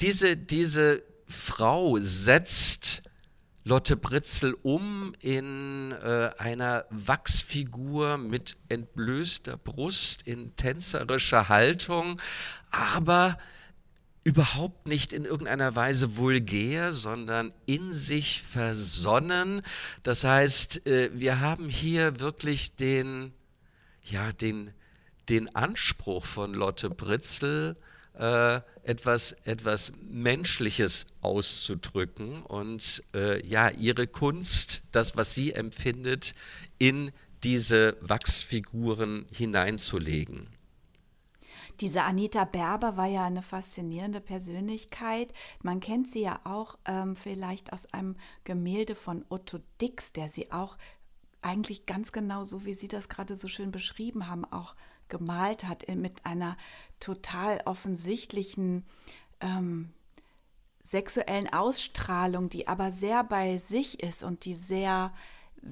[0.00, 3.02] diese, diese Frau setzt
[3.66, 12.20] Lotte Britzel um in äh, einer Wachsfigur mit entblößter Brust, in tänzerischer Haltung,
[12.70, 13.38] aber
[14.22, 19.62] überhaupt nicht in irgendeiner Weise vulgär, sondern in sich versonnen.
[20.02, 23.32] Das heißt, äh, wir haben hier wirklich den,
[24.02, 24.72] ja, den,
[25.30, 27.76] den Anspruch von Lotte Britzel,
[28.18, 36.34] äh, etwas, etwas Menschliches auszudrücken und äh, ja, ihre Kunst, das, was sie empfindet,
[36.78, 40.48] in diese Wachsfiguren hineinzulegen.
[41.80, 45.32] Diese Anita Berber war ja eine faszinierende Persönlichkeit.
[45.60, 50.52] Man kennt sie ja auch ähm, vielleicht aus einem Gemälde von Otto Dix, der sie
[50.52, 50.78] auch
[51.42, 54.74] eigentlich ganz genau so, wie Sie das gerade so schön beschrieben haben, auch
[55.08, 56.56] gemalt hat, mit einer
[57.00, 58.84] total offensichtlichen
[59.40, 59.92] ähm,
[60.82, 65.12] sexuellen Ausstrahlung, die aber sehr bei sich ist und die sehr,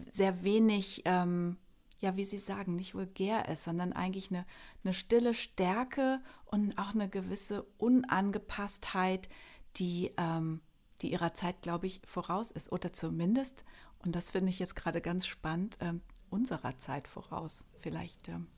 [0.08, 1.56] sehr wenig ähm,
[2.02, 4.44] ja, wie Sie sagen, nicht vulgär ist, sondern eigentlich eine,
[4.82, 9.28] eine stille Stärke und auch eine gewisse Unangepasstheit,
[9.76, 10.60] die, ähm,
[11.00, 12.72] die ihrer Zeit, glaube ich, voraus ist.
[12.72, 13.64] Oder zumindest,
[14.04, 17.66] und das finde ich jetzt gerade ganz spannend, ähm, unserer Zeit voraus.
[17.78, 18.48] Vielleicht ähm,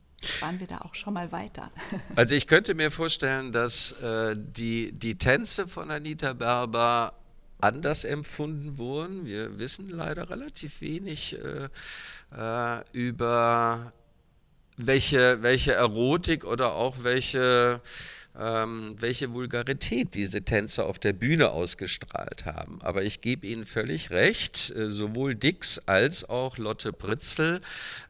[0.40, 1.70] waren wir da auch schon mal weiter.
[2.16, 7.14] Also ich könnte mir vorstellen, dass äh, die, die Tänze von Anita Berber
[7.60, 9.26] anders empfunden wurden.
[9.26, 11.68] Wir wissen leider relativ wenig äh,
[12.36, 13.92] äh, über
[14.76, 17.80] welche, welche Erotik oder auch welche,
[18.38, 22.78] ähm, welche Vulgarität diese Tänzer auf der Bühne ausgestrahlt haben.
[22.82, 27.60] Aber ich gebe Ihnen völlig recht, äh, sowohl Dix als auch Lotte Britzel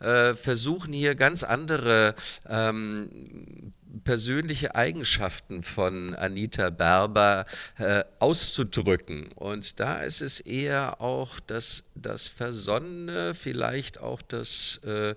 [0.00, 2.14] äh, versuchen hier ganz andere
[2.48, 7.46] ähm, persönliche Eigenschaften von Anita Berber
[7.78, 9.28] äh, auszudrücken.
[9.34, 15.14] Und da ist es eher auch das, das Versonnene, vielleicht auch das äh,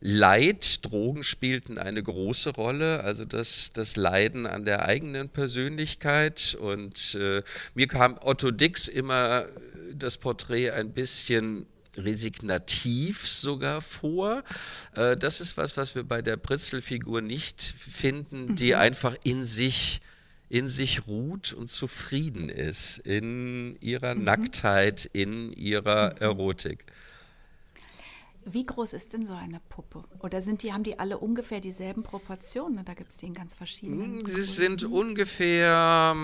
[0.00, 6.56] Leid, Drogen spielten eine große Rolle, also das, das Leiden an der eigenen Persönlichkeit.
[6.60, 7.42] Und äh,
[7.74, 9.46] mir kam Otto Dix immer
[9.94, 14.44] das Porträt ein bisschen resignativ sogar vor.
[14.94, 18.80] Äh, das ist was, was wir bei der Pritzel-Figur nicht finden, die mhm.
[18.80, 20.00] einfach in sich
[20.48, 24.24] in sich ruht und zufrieden ist, in ihrer mhm.
[24.24, 26.20] Nacktheit, in ihrer mhm.
[26.20, 26.84] Erotik.
[28.48, 30.04] Wie groß ist denn so eine Puppe?
[30.20, 32.84] Oder sind die, haben die alle ungefähr dieselben Proportionen?
[32.84, 34.24] Da gibt es die in ganz verschiedenen.
[34.24, 36.14] Sie sind ungefähr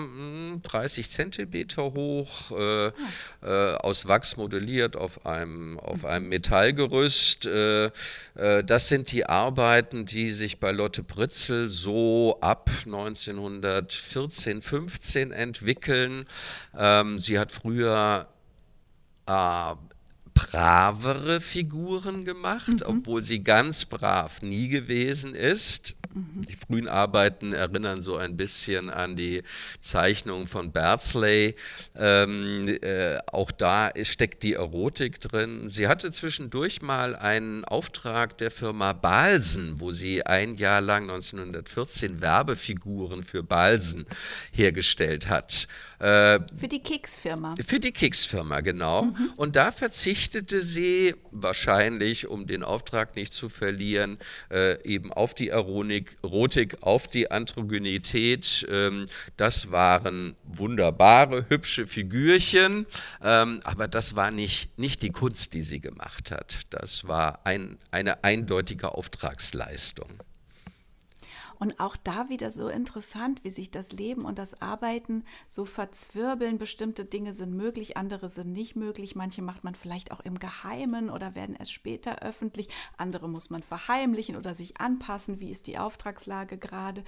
[0.63, 2.93] 30 hm, Zentimeter hoch, äh, ah.
[3.41, 6.05] äh, aus Wachs modelliert auf einem, auf mhm.
[6.05, 7.45] einem Metallgerüst.
[7.45, 7.91] Äh,
[8.35, 16.25] äh, das sind die Arbeiten, die sich bei Lotte Britzel so ab 1914, 15 entwickeln.
[16.77, 18.27] Ähm, sie hat früher
[19.27, 19.75] äh,
[20.43, 22.83] bravere Figuren gemacht, mhm.
[22.85, 25.95] obwohl sie ganz brav nie gewesen ist.
[26.13, 26.43] Mhm.
[26.47, 29.43] Die frühen Arbeiten erinnern so ein bisschen an die
[29.79, 31.55] Zeichnung von Beardsley.
[31.95, 35.69] Ähm, äh, auch da steckt die Erotik drin.
[35.69, 42.21] Sie hatte zwischendurch mal einen Auftrag der Firma Balsen, wo sie ein Jahr lang 1914
[42.21, 44.05] Werbefiguren für Balsen
[44.51, 45.67] hergestellt hat.
[46.03, 47.55] Äh, für die Keksfirma.
[47.65, 49.03] Für die Keksfirma, genau.
[49.03, 49.33] Mhm.
[49.37, 54.17] Und da verzichtete sie wahrscheinlich, um den Auftrag nicht zu verlieren,
[54.51, 58.67] äh, eben auf die Erotik, Erotik auf die Androgynität.
[58.69, 59.05] Ähm,
[59.37, 62.85] das waren wunderbare, hübsche Figürchen,
[63.21, 66.63] ähm, aber das war nicht, nicht die Kunst, die sie gemacht hat.
[66.71, 70.09] Das war ein, eine eindeutige Auftragsleistung.
[71.63, 76.57] Und auch da wieder so interessant, wie sich das Leben und das Arbeiten so verzwirbeln.
[76.57, 79.15] Bestimmte Dinge sind möglich, andere sind nicht möglich.
[79.15, 82.67] Manche macht man vielleicht auch im Geheimen oder werden erst später öffentlich.
[82.97, 85.39] Andere muss man verheimlichen oder sich anpassen.
[85.39, 87.05] Wie ist die Auftragslage gerade?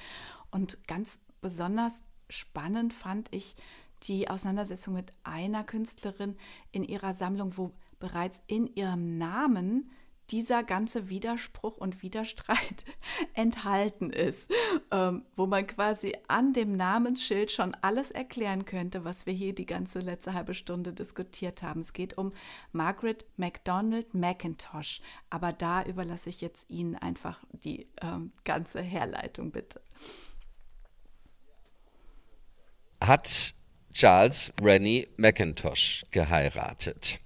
[0.52, 3.58] Und ganz besonders spannend fand ich
[4.04, 6.38] die Auseinandersetzung mit einer Künstlerin
[6.72, 9.92] in ihrer Sammlung, wo bereits in ihrem Namen
[10.32, 12.86] dieser ganze Widerspruch und Widerstreit
[13.34, 14.52] enthalten ist,
[14.92, 19.66] ähm, wo man quasi an dem Namensschild schon alles erklären könnte, was wir hier die
[19.66, 21.82] ganze letzte halbe Stunde diskutiert haben.
[21.82, 22.34] Es geht um
[22.72, 29.82] Margaret MacDonald McIntosh, aber da überlasse ich jetzt Ihnen einfach die ähm, ganze Herleitung, bitte.
[33.02, 33.54] Hat
[33.94, 37.20] Charles Rennie McIntosh geheiratet.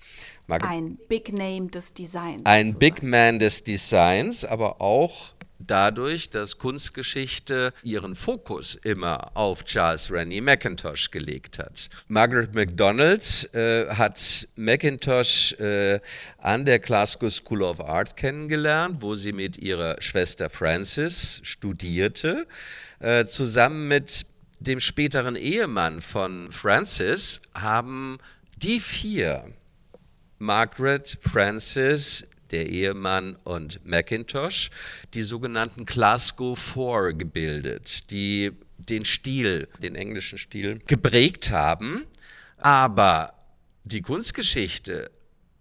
[0.50, 2.46] Margaret, ein Big Name des Designs.
[2.46, 2.80] Ein sozusagen.
[2.80, 10.42] Big Man des Designs, aber auch dadurch, dass Kunstgeschichte ihren Fokus immer auf Charles Rennie
[10.42, 11.90] Mackintosh gelegt hat.
[12.08, 16.00] Margaret MacDonald äh, hat Mackintosh äh,
[16.40, 22.48] an der Glasgow School of Art kennengelernt, wo sie mit ihrer Schwester Frances studierte,
[23.00, 24.26] äh, zusammen mit
[24.60, 28.18] dem späteren Ehemann von Frances haben
[28.58, 29.54] die vier
[30.40, 34.72] Margaret, Francis, der Ehemann und Macintosh,
[35.14, 42.06] die sogenannten Glasgow Four gebildet, die den Stil, den englischen Stil, geprägt haben.
[42.58, 43.34] Aber
[43.84, 45.12] die Kunstgeschichte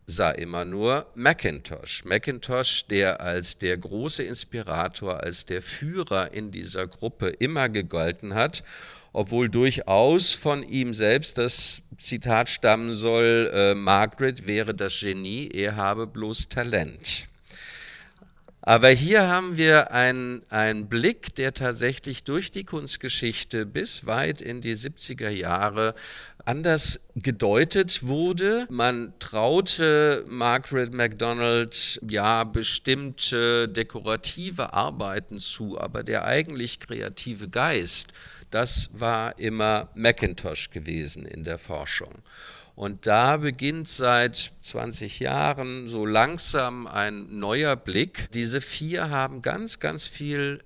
[0.06, 2.04] sah immer nur Macintosh.
[2.04, 8.62] Macintosh, der als der große Inspirator, als der Führer in dieser Gruppe immer gegolten hat
[9.18, 15.74] obwohl durchaus von ihm selbst das Zitat stammen soll, äh, Margaret wäre das Genie, er
[15.74, 17.26] habe bloß Talent.
[18.60, 24.76] Aber hier haben wir einen, Blick, der tatsächlich durch die Kunstgeschichte bis weit in die
[24.76, 25.96] 70er Jahre
[26.44, 28.66] anders gedeutet wurde.
[28.70, 38.12] Man traute Margaret MacDonald ja bestimmte dekorative Arbeiten zu, aber der eigentlich kreative Geist
[38.50, 42.22] das war immer Macintosh gewesen in der Forschung.
[42.74, 48.28] Und da beginnt seit 20 Jahren so langsam ein neuer Blick.
[48.34, 50.62] Diese vier haben ganz, ganz viel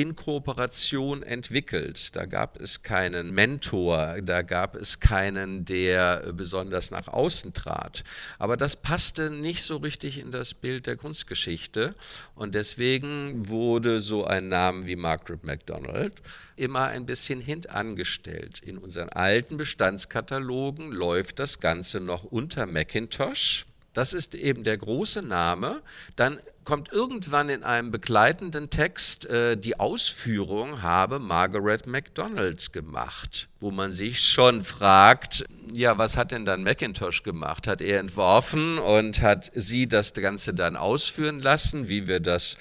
[0.00, 2.14] in Kooperation entwickelt.
[2.14, 8.04] Da gab es keinen Mentor, da gab es keinen, der besonders nach außen trat.
[8.38, 11.96] Aber das passte nicht so richtig in das Bild der Kunstgeschichte
[12.36, 16.12] und deswegen wurde so ein Name wie Margaret MacDonald
[16.54, 18.60] immer ein bisschen hintangestellt.
[18.62, 23.66] In unseren alten Bestandskatalogen läuft das Ganze noch unter Macintosh.
[23.94, 25.82] Das ist eben der große Name.
[26.14, 26.38] Dann
[26.68, 33.94] kommt irgendwann in einem begleitenden Text äh, die Ausführung, habe Margaret MacDonald gemacht, wo man
[33.94, 37.66] sich schon fragt, ja, was hat denn dann Macintosh gemacht?
[37.66, 42.58] Hat er entworfen und hat sie das Ganze dann ausführen lassen, wie wir das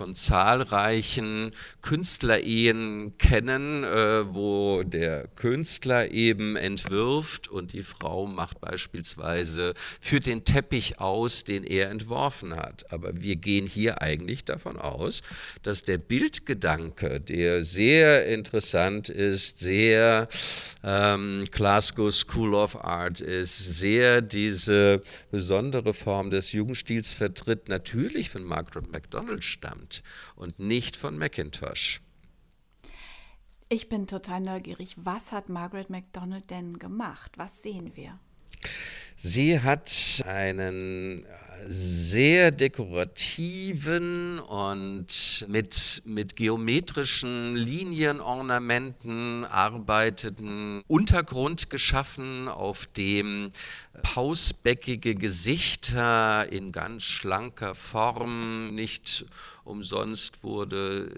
[0.00, 1.50] von zahlreichen
[1.82, 10.44] Künstlerehen kennen, äh, wo der Künstler eben entwirft und die Frau macht beispielsweise, führt den
[10.44, 12.90] Teppich aus, den er entworfen hat.
[12.90, 15.22] Aber wir gehen hier eigentlich davon aus,
[15.62, 20.28] dass der Bildgedanke, der sehr interessant ist, sehr
[20.84, 28.44] ähm, Glasgow School of Art ist, sehr diese besondere Form des Jugendstils vertritt, natürlich von
[28.44, 30.02] Margaret MacDonald stammt stammt
[30.36, 32.00] und nicht von Macintosh.
[33.68, 34.96] Ich bin total neugierig.
[34.96, 37.32] Was hat Margaret MacDonald denn gemacht?
[37.36, 38.18] Was sehen wir?
[39.16, 41.24] Sie hat einen
[41.66, 53.50] sehr dekorativen und mit, mit geometrischen Linienornamenten arbeiteten Untergrund geschaffen, auf dem
[54.02, 59.26] pausbäckige Gesichter in ganz schlanker Form, nicht
[59.64, 61.10] umsonst wurde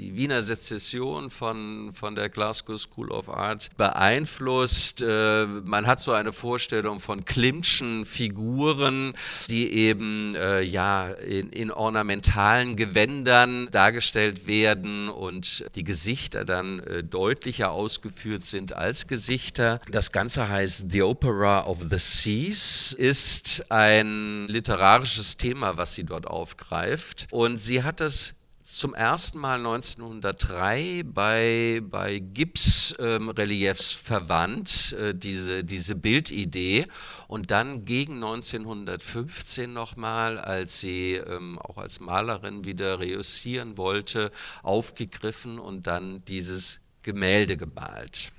[0.00, 5.02] die Wiener Sezession von, von der Glasgow School of Art beeinflusst.
[5.02, 9.12] Äh, man hat so eine Vorstellung von Klimtschen Figuren,
[9.50, 17.04] die eben äh, ja, in, in ornamentalen Gewändern dargestellt werden und die Gesichter dann äh,
[17.04, 19.80] deutlicher ausgeführt sind als Gesichter.
[19.90, 26.26] Das Ganze heißt The Opera of the Seas, ist ein literarisches Thema, was sie dort
[26.26, 27.26] aufgreift.
[27.30, 28.34] Und sie hat das
[28.70, 36.86] zum ersten Mal 1903 bei, bei Gipsreliefs ähm, verwandt, äh, diese, diese Bildidee.
[37.26, 44.30] Und dann gegen 1915 nochmal, als sie ähm, auch als Malerin wieder reüssieren wollte,
[44.62, 48.30] aufgegriffen und dann dieses Gemälde gemalt.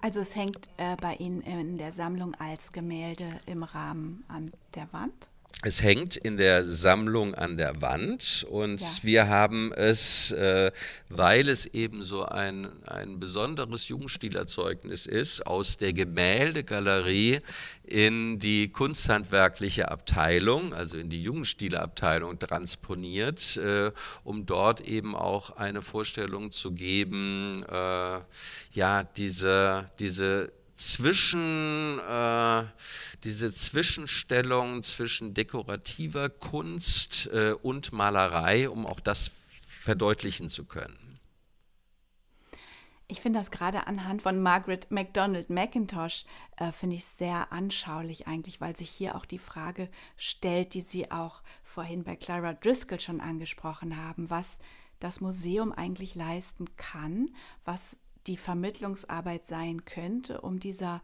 [0.00, 4.92] Also es hängt äh, bei Ihnen in der Sammlung als Gemälde im Rahmen an der
[4.92, 5.30] Wand?
[5.66, 8.88] Es hängt in der Sammlung an der Wand und ja.
[9.00, 10.70] wir haben es, äh,
[11.08, 17.40] weil es eben so ein, ein besonderes Jugendstilerzeugnis ist, aus der Gemäldegalerie
[17.82, 23.90] in die kunsthandwerkliche Abteilung, also in die Jugendstilabteilung transponiert, äh,
[24.22, 28.20] um dort eben auch eine Vorstellung zu geben, äh,
[28.72, 30.52] ja, diese, diese
[30.92, 32.64] zwischen äh,
[33.24, 39.30] diese Zwischenstellung zwischen dekorativer Kunst äh, und Malerei, um auch das
[39.66, 40.98] verdeutlichen zu können.
[43.06, 46.24] Ich finde das gerade anhand von Margaret MacDonald McIntosh,
[46.56, 51.10] äh, finde ich sehr anschaulich eigentlich, weil sich hier auch die Frage stellt, die Sie
[51.10, 54.58] auch vorhin bei Clara Driscoll schon angesprochen haben, was
[55.00, 57.28] das Museum eigentlich leisten kann,
[57.64, 61.02] was die Vermittlungsarbeit sein könnte, um dieser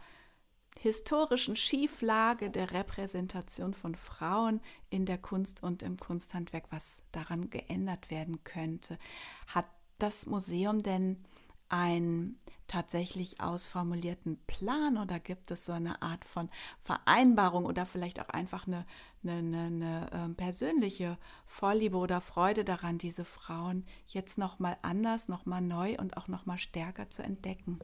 [0.78, 8.10] historischen Schieflage der Repräsentation von Frauen in der Kunst und im Kunsthandwerk, was daran geändert
[8.10, 8.98] werden könnte.
[9.46, 9.66] Hat
[9.98, 11.22] das Museum denn
[11.68, 16.48] einen tatsächlich ausformulierten Plan oder gibt es so eine Art von
[16.80, 18.86] Vereinbarung oder vielleicht auch einfach eine,
[19.22, 25.60] eine, eine, eine äh, persönliche Vorliebe oder Freude daran, diese Frauen jetzt nochmal anders, nochmal
[25.60, 27.80] neu und auch nochmal stärker zu entdecken?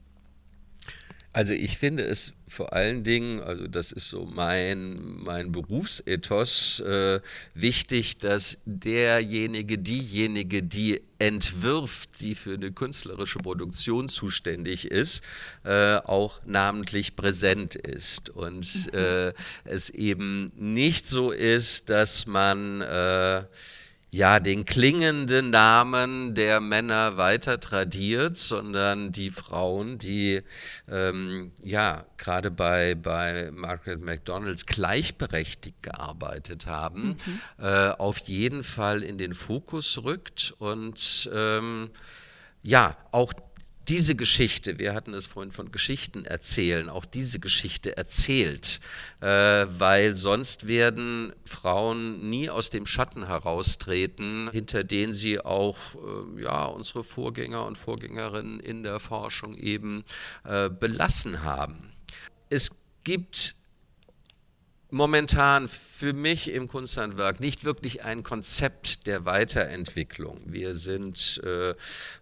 [1.36, 7.20] Also ich finde es vor allen Dingen, also das ist so mein, mein Berufsethos, äh,
[7.52, 15.22] wichtig, dass derjenige, diejenige, die entwirft, die für eine künstlerische Produktion zuständig ist,
[15.64, 18.30] äh, auch namentlich präsent ist.
[18.30, 18.98] Und mhm.
[18.98, 19.32] äh,
[19.66, 23.44] es eben nicht so ist, dass man äh,
[24.16, 30.42] ja, den klingenden Namen der Männer weiter tradiert, sondern die Frauen, die
[30.90, 37.40] ähm, ja gerade bei, bei Margaret McDonalds gleichberechtigt gearbeitet haben, mhm.
[37.58, 41.90] äh, auf jeden Fall in den Fokus rückt und ähm,
[42.62, 43.34] ja, auch
[43.88, 48.80] diese Geschichte, wir hatten es vorhin von Geschichten erzählen, auch diese Geschichte erzählt,
[49.20, 56.42] äh, weil sonst werden Frauen nie aus dem Schatten heraustreten, hinter den sie auch äh,
[56.42, 60.04] ja, unsere Vorgänger und Vorgängerinnen in der Forschung eben
[60.44, 61.92] äh, belassen haben.
[62.50, 62.70] Es
[63.04, 63.54] gibt
[64.96, 70.40] momentan für mich im Kunsthandwerk nicht wirklich ein Konzept der Weiterentwicklung.
[70.46, 71.74] Wir sind äh,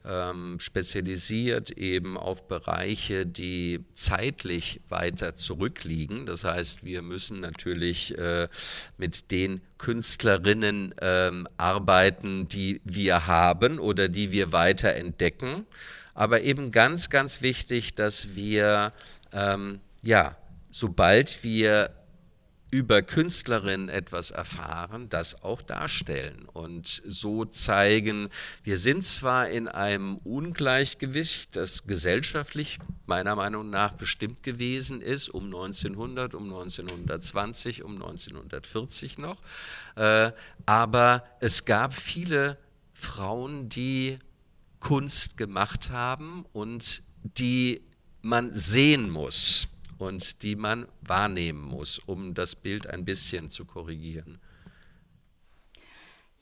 [0.04, 6.26] ähm, spezialisiert eben auf Bereiche, die zeitlich weiter zurückliegen.
[6.26, 8.48] Das heißt, wir müssen natürlich äh,
[8.98, 15.66] mit den Künstlerinnen ähm, arbeiten, die wir haben oder die wir weiter entdecken.
[16.12, 18.92] Aber eben ganz, ganz wichtig, dass wir,
[19.32, 20.36] ähm, ja,
[20.70, 21.90] sobald wir
[22.74, 28.30] über Künstlerinnen etwas erfahren, das auch darstellen und so zeigen,
[28.64, 35.44] wir sind zwar in einem Ungleichgewicht, das gesellschaftlich meiner Meinung nach bestimmt gewesen ist, um
[35.44, 39.40] 1900, um 1920, um 1940 noch,
[39.94, 40.32] äh,
[40.66, 42.58] aber es gab viele
[42.92, 44.18] Frauen, die
[44.80, 47.82] Kunst gemacht haben und die
[48.20, 49.68] man sehen muss
[49.98, 54.40] und die man wahrnehmen muss, um das Bild ein bisschen zu korrigieren.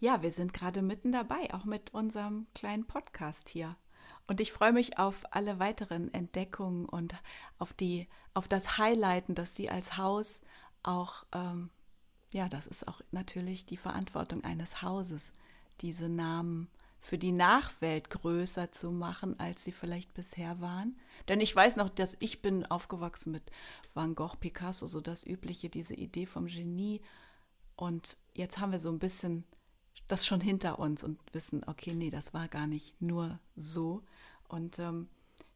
[0.00, 3.76] Ja, wir sind gerade mitten dabei, auch mit unserem kleinen Podcast hier.
[4.26, 7.14] Und ich freue mich auf alle weiteren Entdeckungen und
[7.58, 10.42] auf, die, auf das Highlighten, dass Sie als Haus
[10.82, 11.70] auch, ähm,
[12.32, 15.32] ja, das ist auch natürlich die Verantwortung eines Hauses,
[15.80, 16.68] diese Namen
[17.02, 20.96] für die Nachwelt größer zu machen, als sie vielleicht bisher waren.
[21.28, 23.50] Denn ich weiß noch, dass ich bin aufgewachsen mit
[23.92, 27.02] Van Gogh, Picasso, so das Übliche, diese Idee vom Genie.
[27.74, 29.44] Und jetzt haben wir so ein bisschen
[30.06, 34.04] das schon hinter uns und wissen, okay, nee, das war gar nicht nur so.
[34.46, 35.08] Und ähm,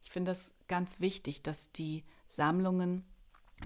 [0.03, 3.05] ich finde das ganz wichtig, dass die Sammlungen,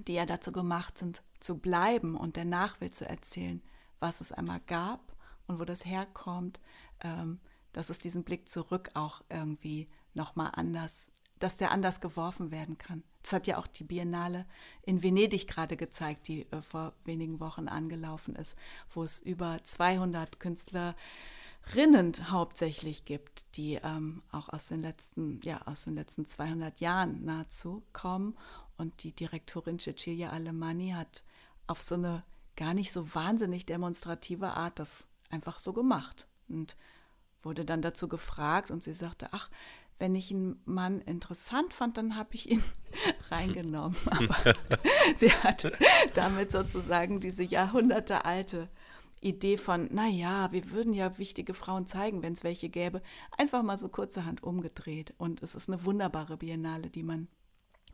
[0.07, 3.63] die ja dazu gemacht sind, zu bleiben und der Nachwelt zu erzählen,
[3.97, 5.15] was es einmal gab
[5.47, 6.59] und wo das herkommt,
[6.99, 7.39] ähm,
[7.73, 11.09] dass es diesen Blick zurück auch irgendwie nochmal anders,
[11.39, 13.03] dass der anders geworfen werden kann.
[13.23, 14.45] Das hat ja auch die Biennale
[14.83, 18.55] in Venedig gerade gezeigt, die äh, vor wenigen Wochen angelaufen ist,
[18.93, 20.95] wo es über 200 Künstlerinnen
[22.31, 27.83] hauptsächlich gibt, die ähm, auch aus den letzten, ja, aus den letzten 200 Jahren nahezu
[27.93, 28.37] kommen.
[28.77, 31.23] Und die Direktorin Cecilia Alemanni hat
[31.67, 32.23] auf so eine
[32.55, 36.27] gar nicht so wahnsinnig demonstrative Art das einfach so gemacht.
[36.47, 36.75] Und
[37.43, 39.49] wurde dann dazu gefragt und sie sagte, ach,
[39.97, 42.63] wenn ich einen Mann interessant fand, dann habe ich ihn
[43.29, 43.97] reingenommen.
[44.09, 44.53] Aber
[45.15, 45.71] sie hat
[46.15, 48.69] damit sozusagen diese jahrhundertealte
[49.21, 53.03] Idee von, naja, wir würden ja wichtige Frauen zeigen, wenn es welche gäbe,
[53.37, 55.13] einfach mal so kurzerhand umgedreht.
[55.19, 57.27] Und es ist eine wunderbare Biennale, die man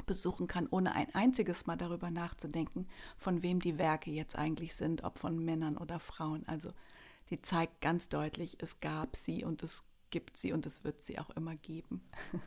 [0.06, 2.88] besuchen kann, ohne ein einziges Mal darüber nachzudenken,
[3.18, 6.48] von wem die Werke jetzt eigentlich sind, ob von Männern oder Frauen.
[6.48, 6.72] Also
[7.30, 11.19] die zeigt ganz deutlich, es gab sie und es gibt sie und es wird sie
[11.19, 12.01] auch immer geben.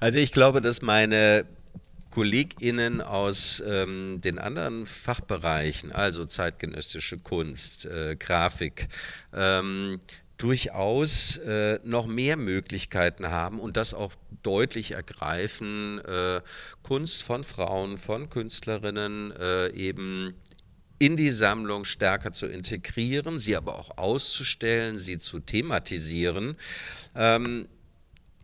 [0.00, 1.46] Also ich glaube, dass meine
[2.10, 8.88] KollegInnen aus ähm, den anderen Fachbereichen, also zeitgenössische Kunst, äh, Grafik,
[9.32, 10.00] ähm,
[10.38, 14.12] durchaus äh, noch mehr Möglichkeiten haben und das auch
[14.42, 16.40] deutlich ergreifen, äh,
[16.82, 20.34] Kunst von Frauen, von Künstlerinnen äh, eben
[20.98, 26.56] in die Sammlung stärker zu integrieren, sie aber auch auszustellen, sie zu thematisieren.
[27.14, 27.68] Ähm,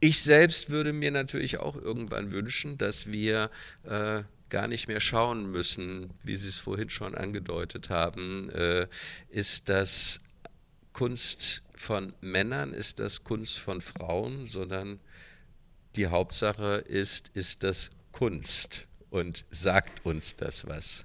[0.01, 3.51] ich selbst würde mir natürlich auch irgendwann wünschen, dass wir
[3.85, 8.87] äh, gar nicht mehr schauen müssen, wie Sie es vorhin schon angedeutet haben, äh,
[9.31, 10.21] ist das
[10.93, 15.01] Kunst von Männern, ist das Kunst von Frauen, sondern
[15.97, 21.05] die Hauptsache ist, ist das Kunst und sagt uns das was.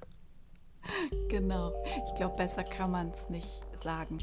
[1.30, 1.74] Genau,
[2.08, 4.18] ich glaube, besser kann man es nicht sagen.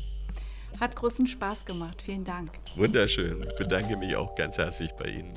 [0.81, 2.03] Hat großen Spaß gemacht.
[2.03, 2.51] Vielen Dank.
[2.75, 3.43] Wunderschön.
[3.43, 5.33] Ich bedanke mich auch ganz herzlich bei Ihnen.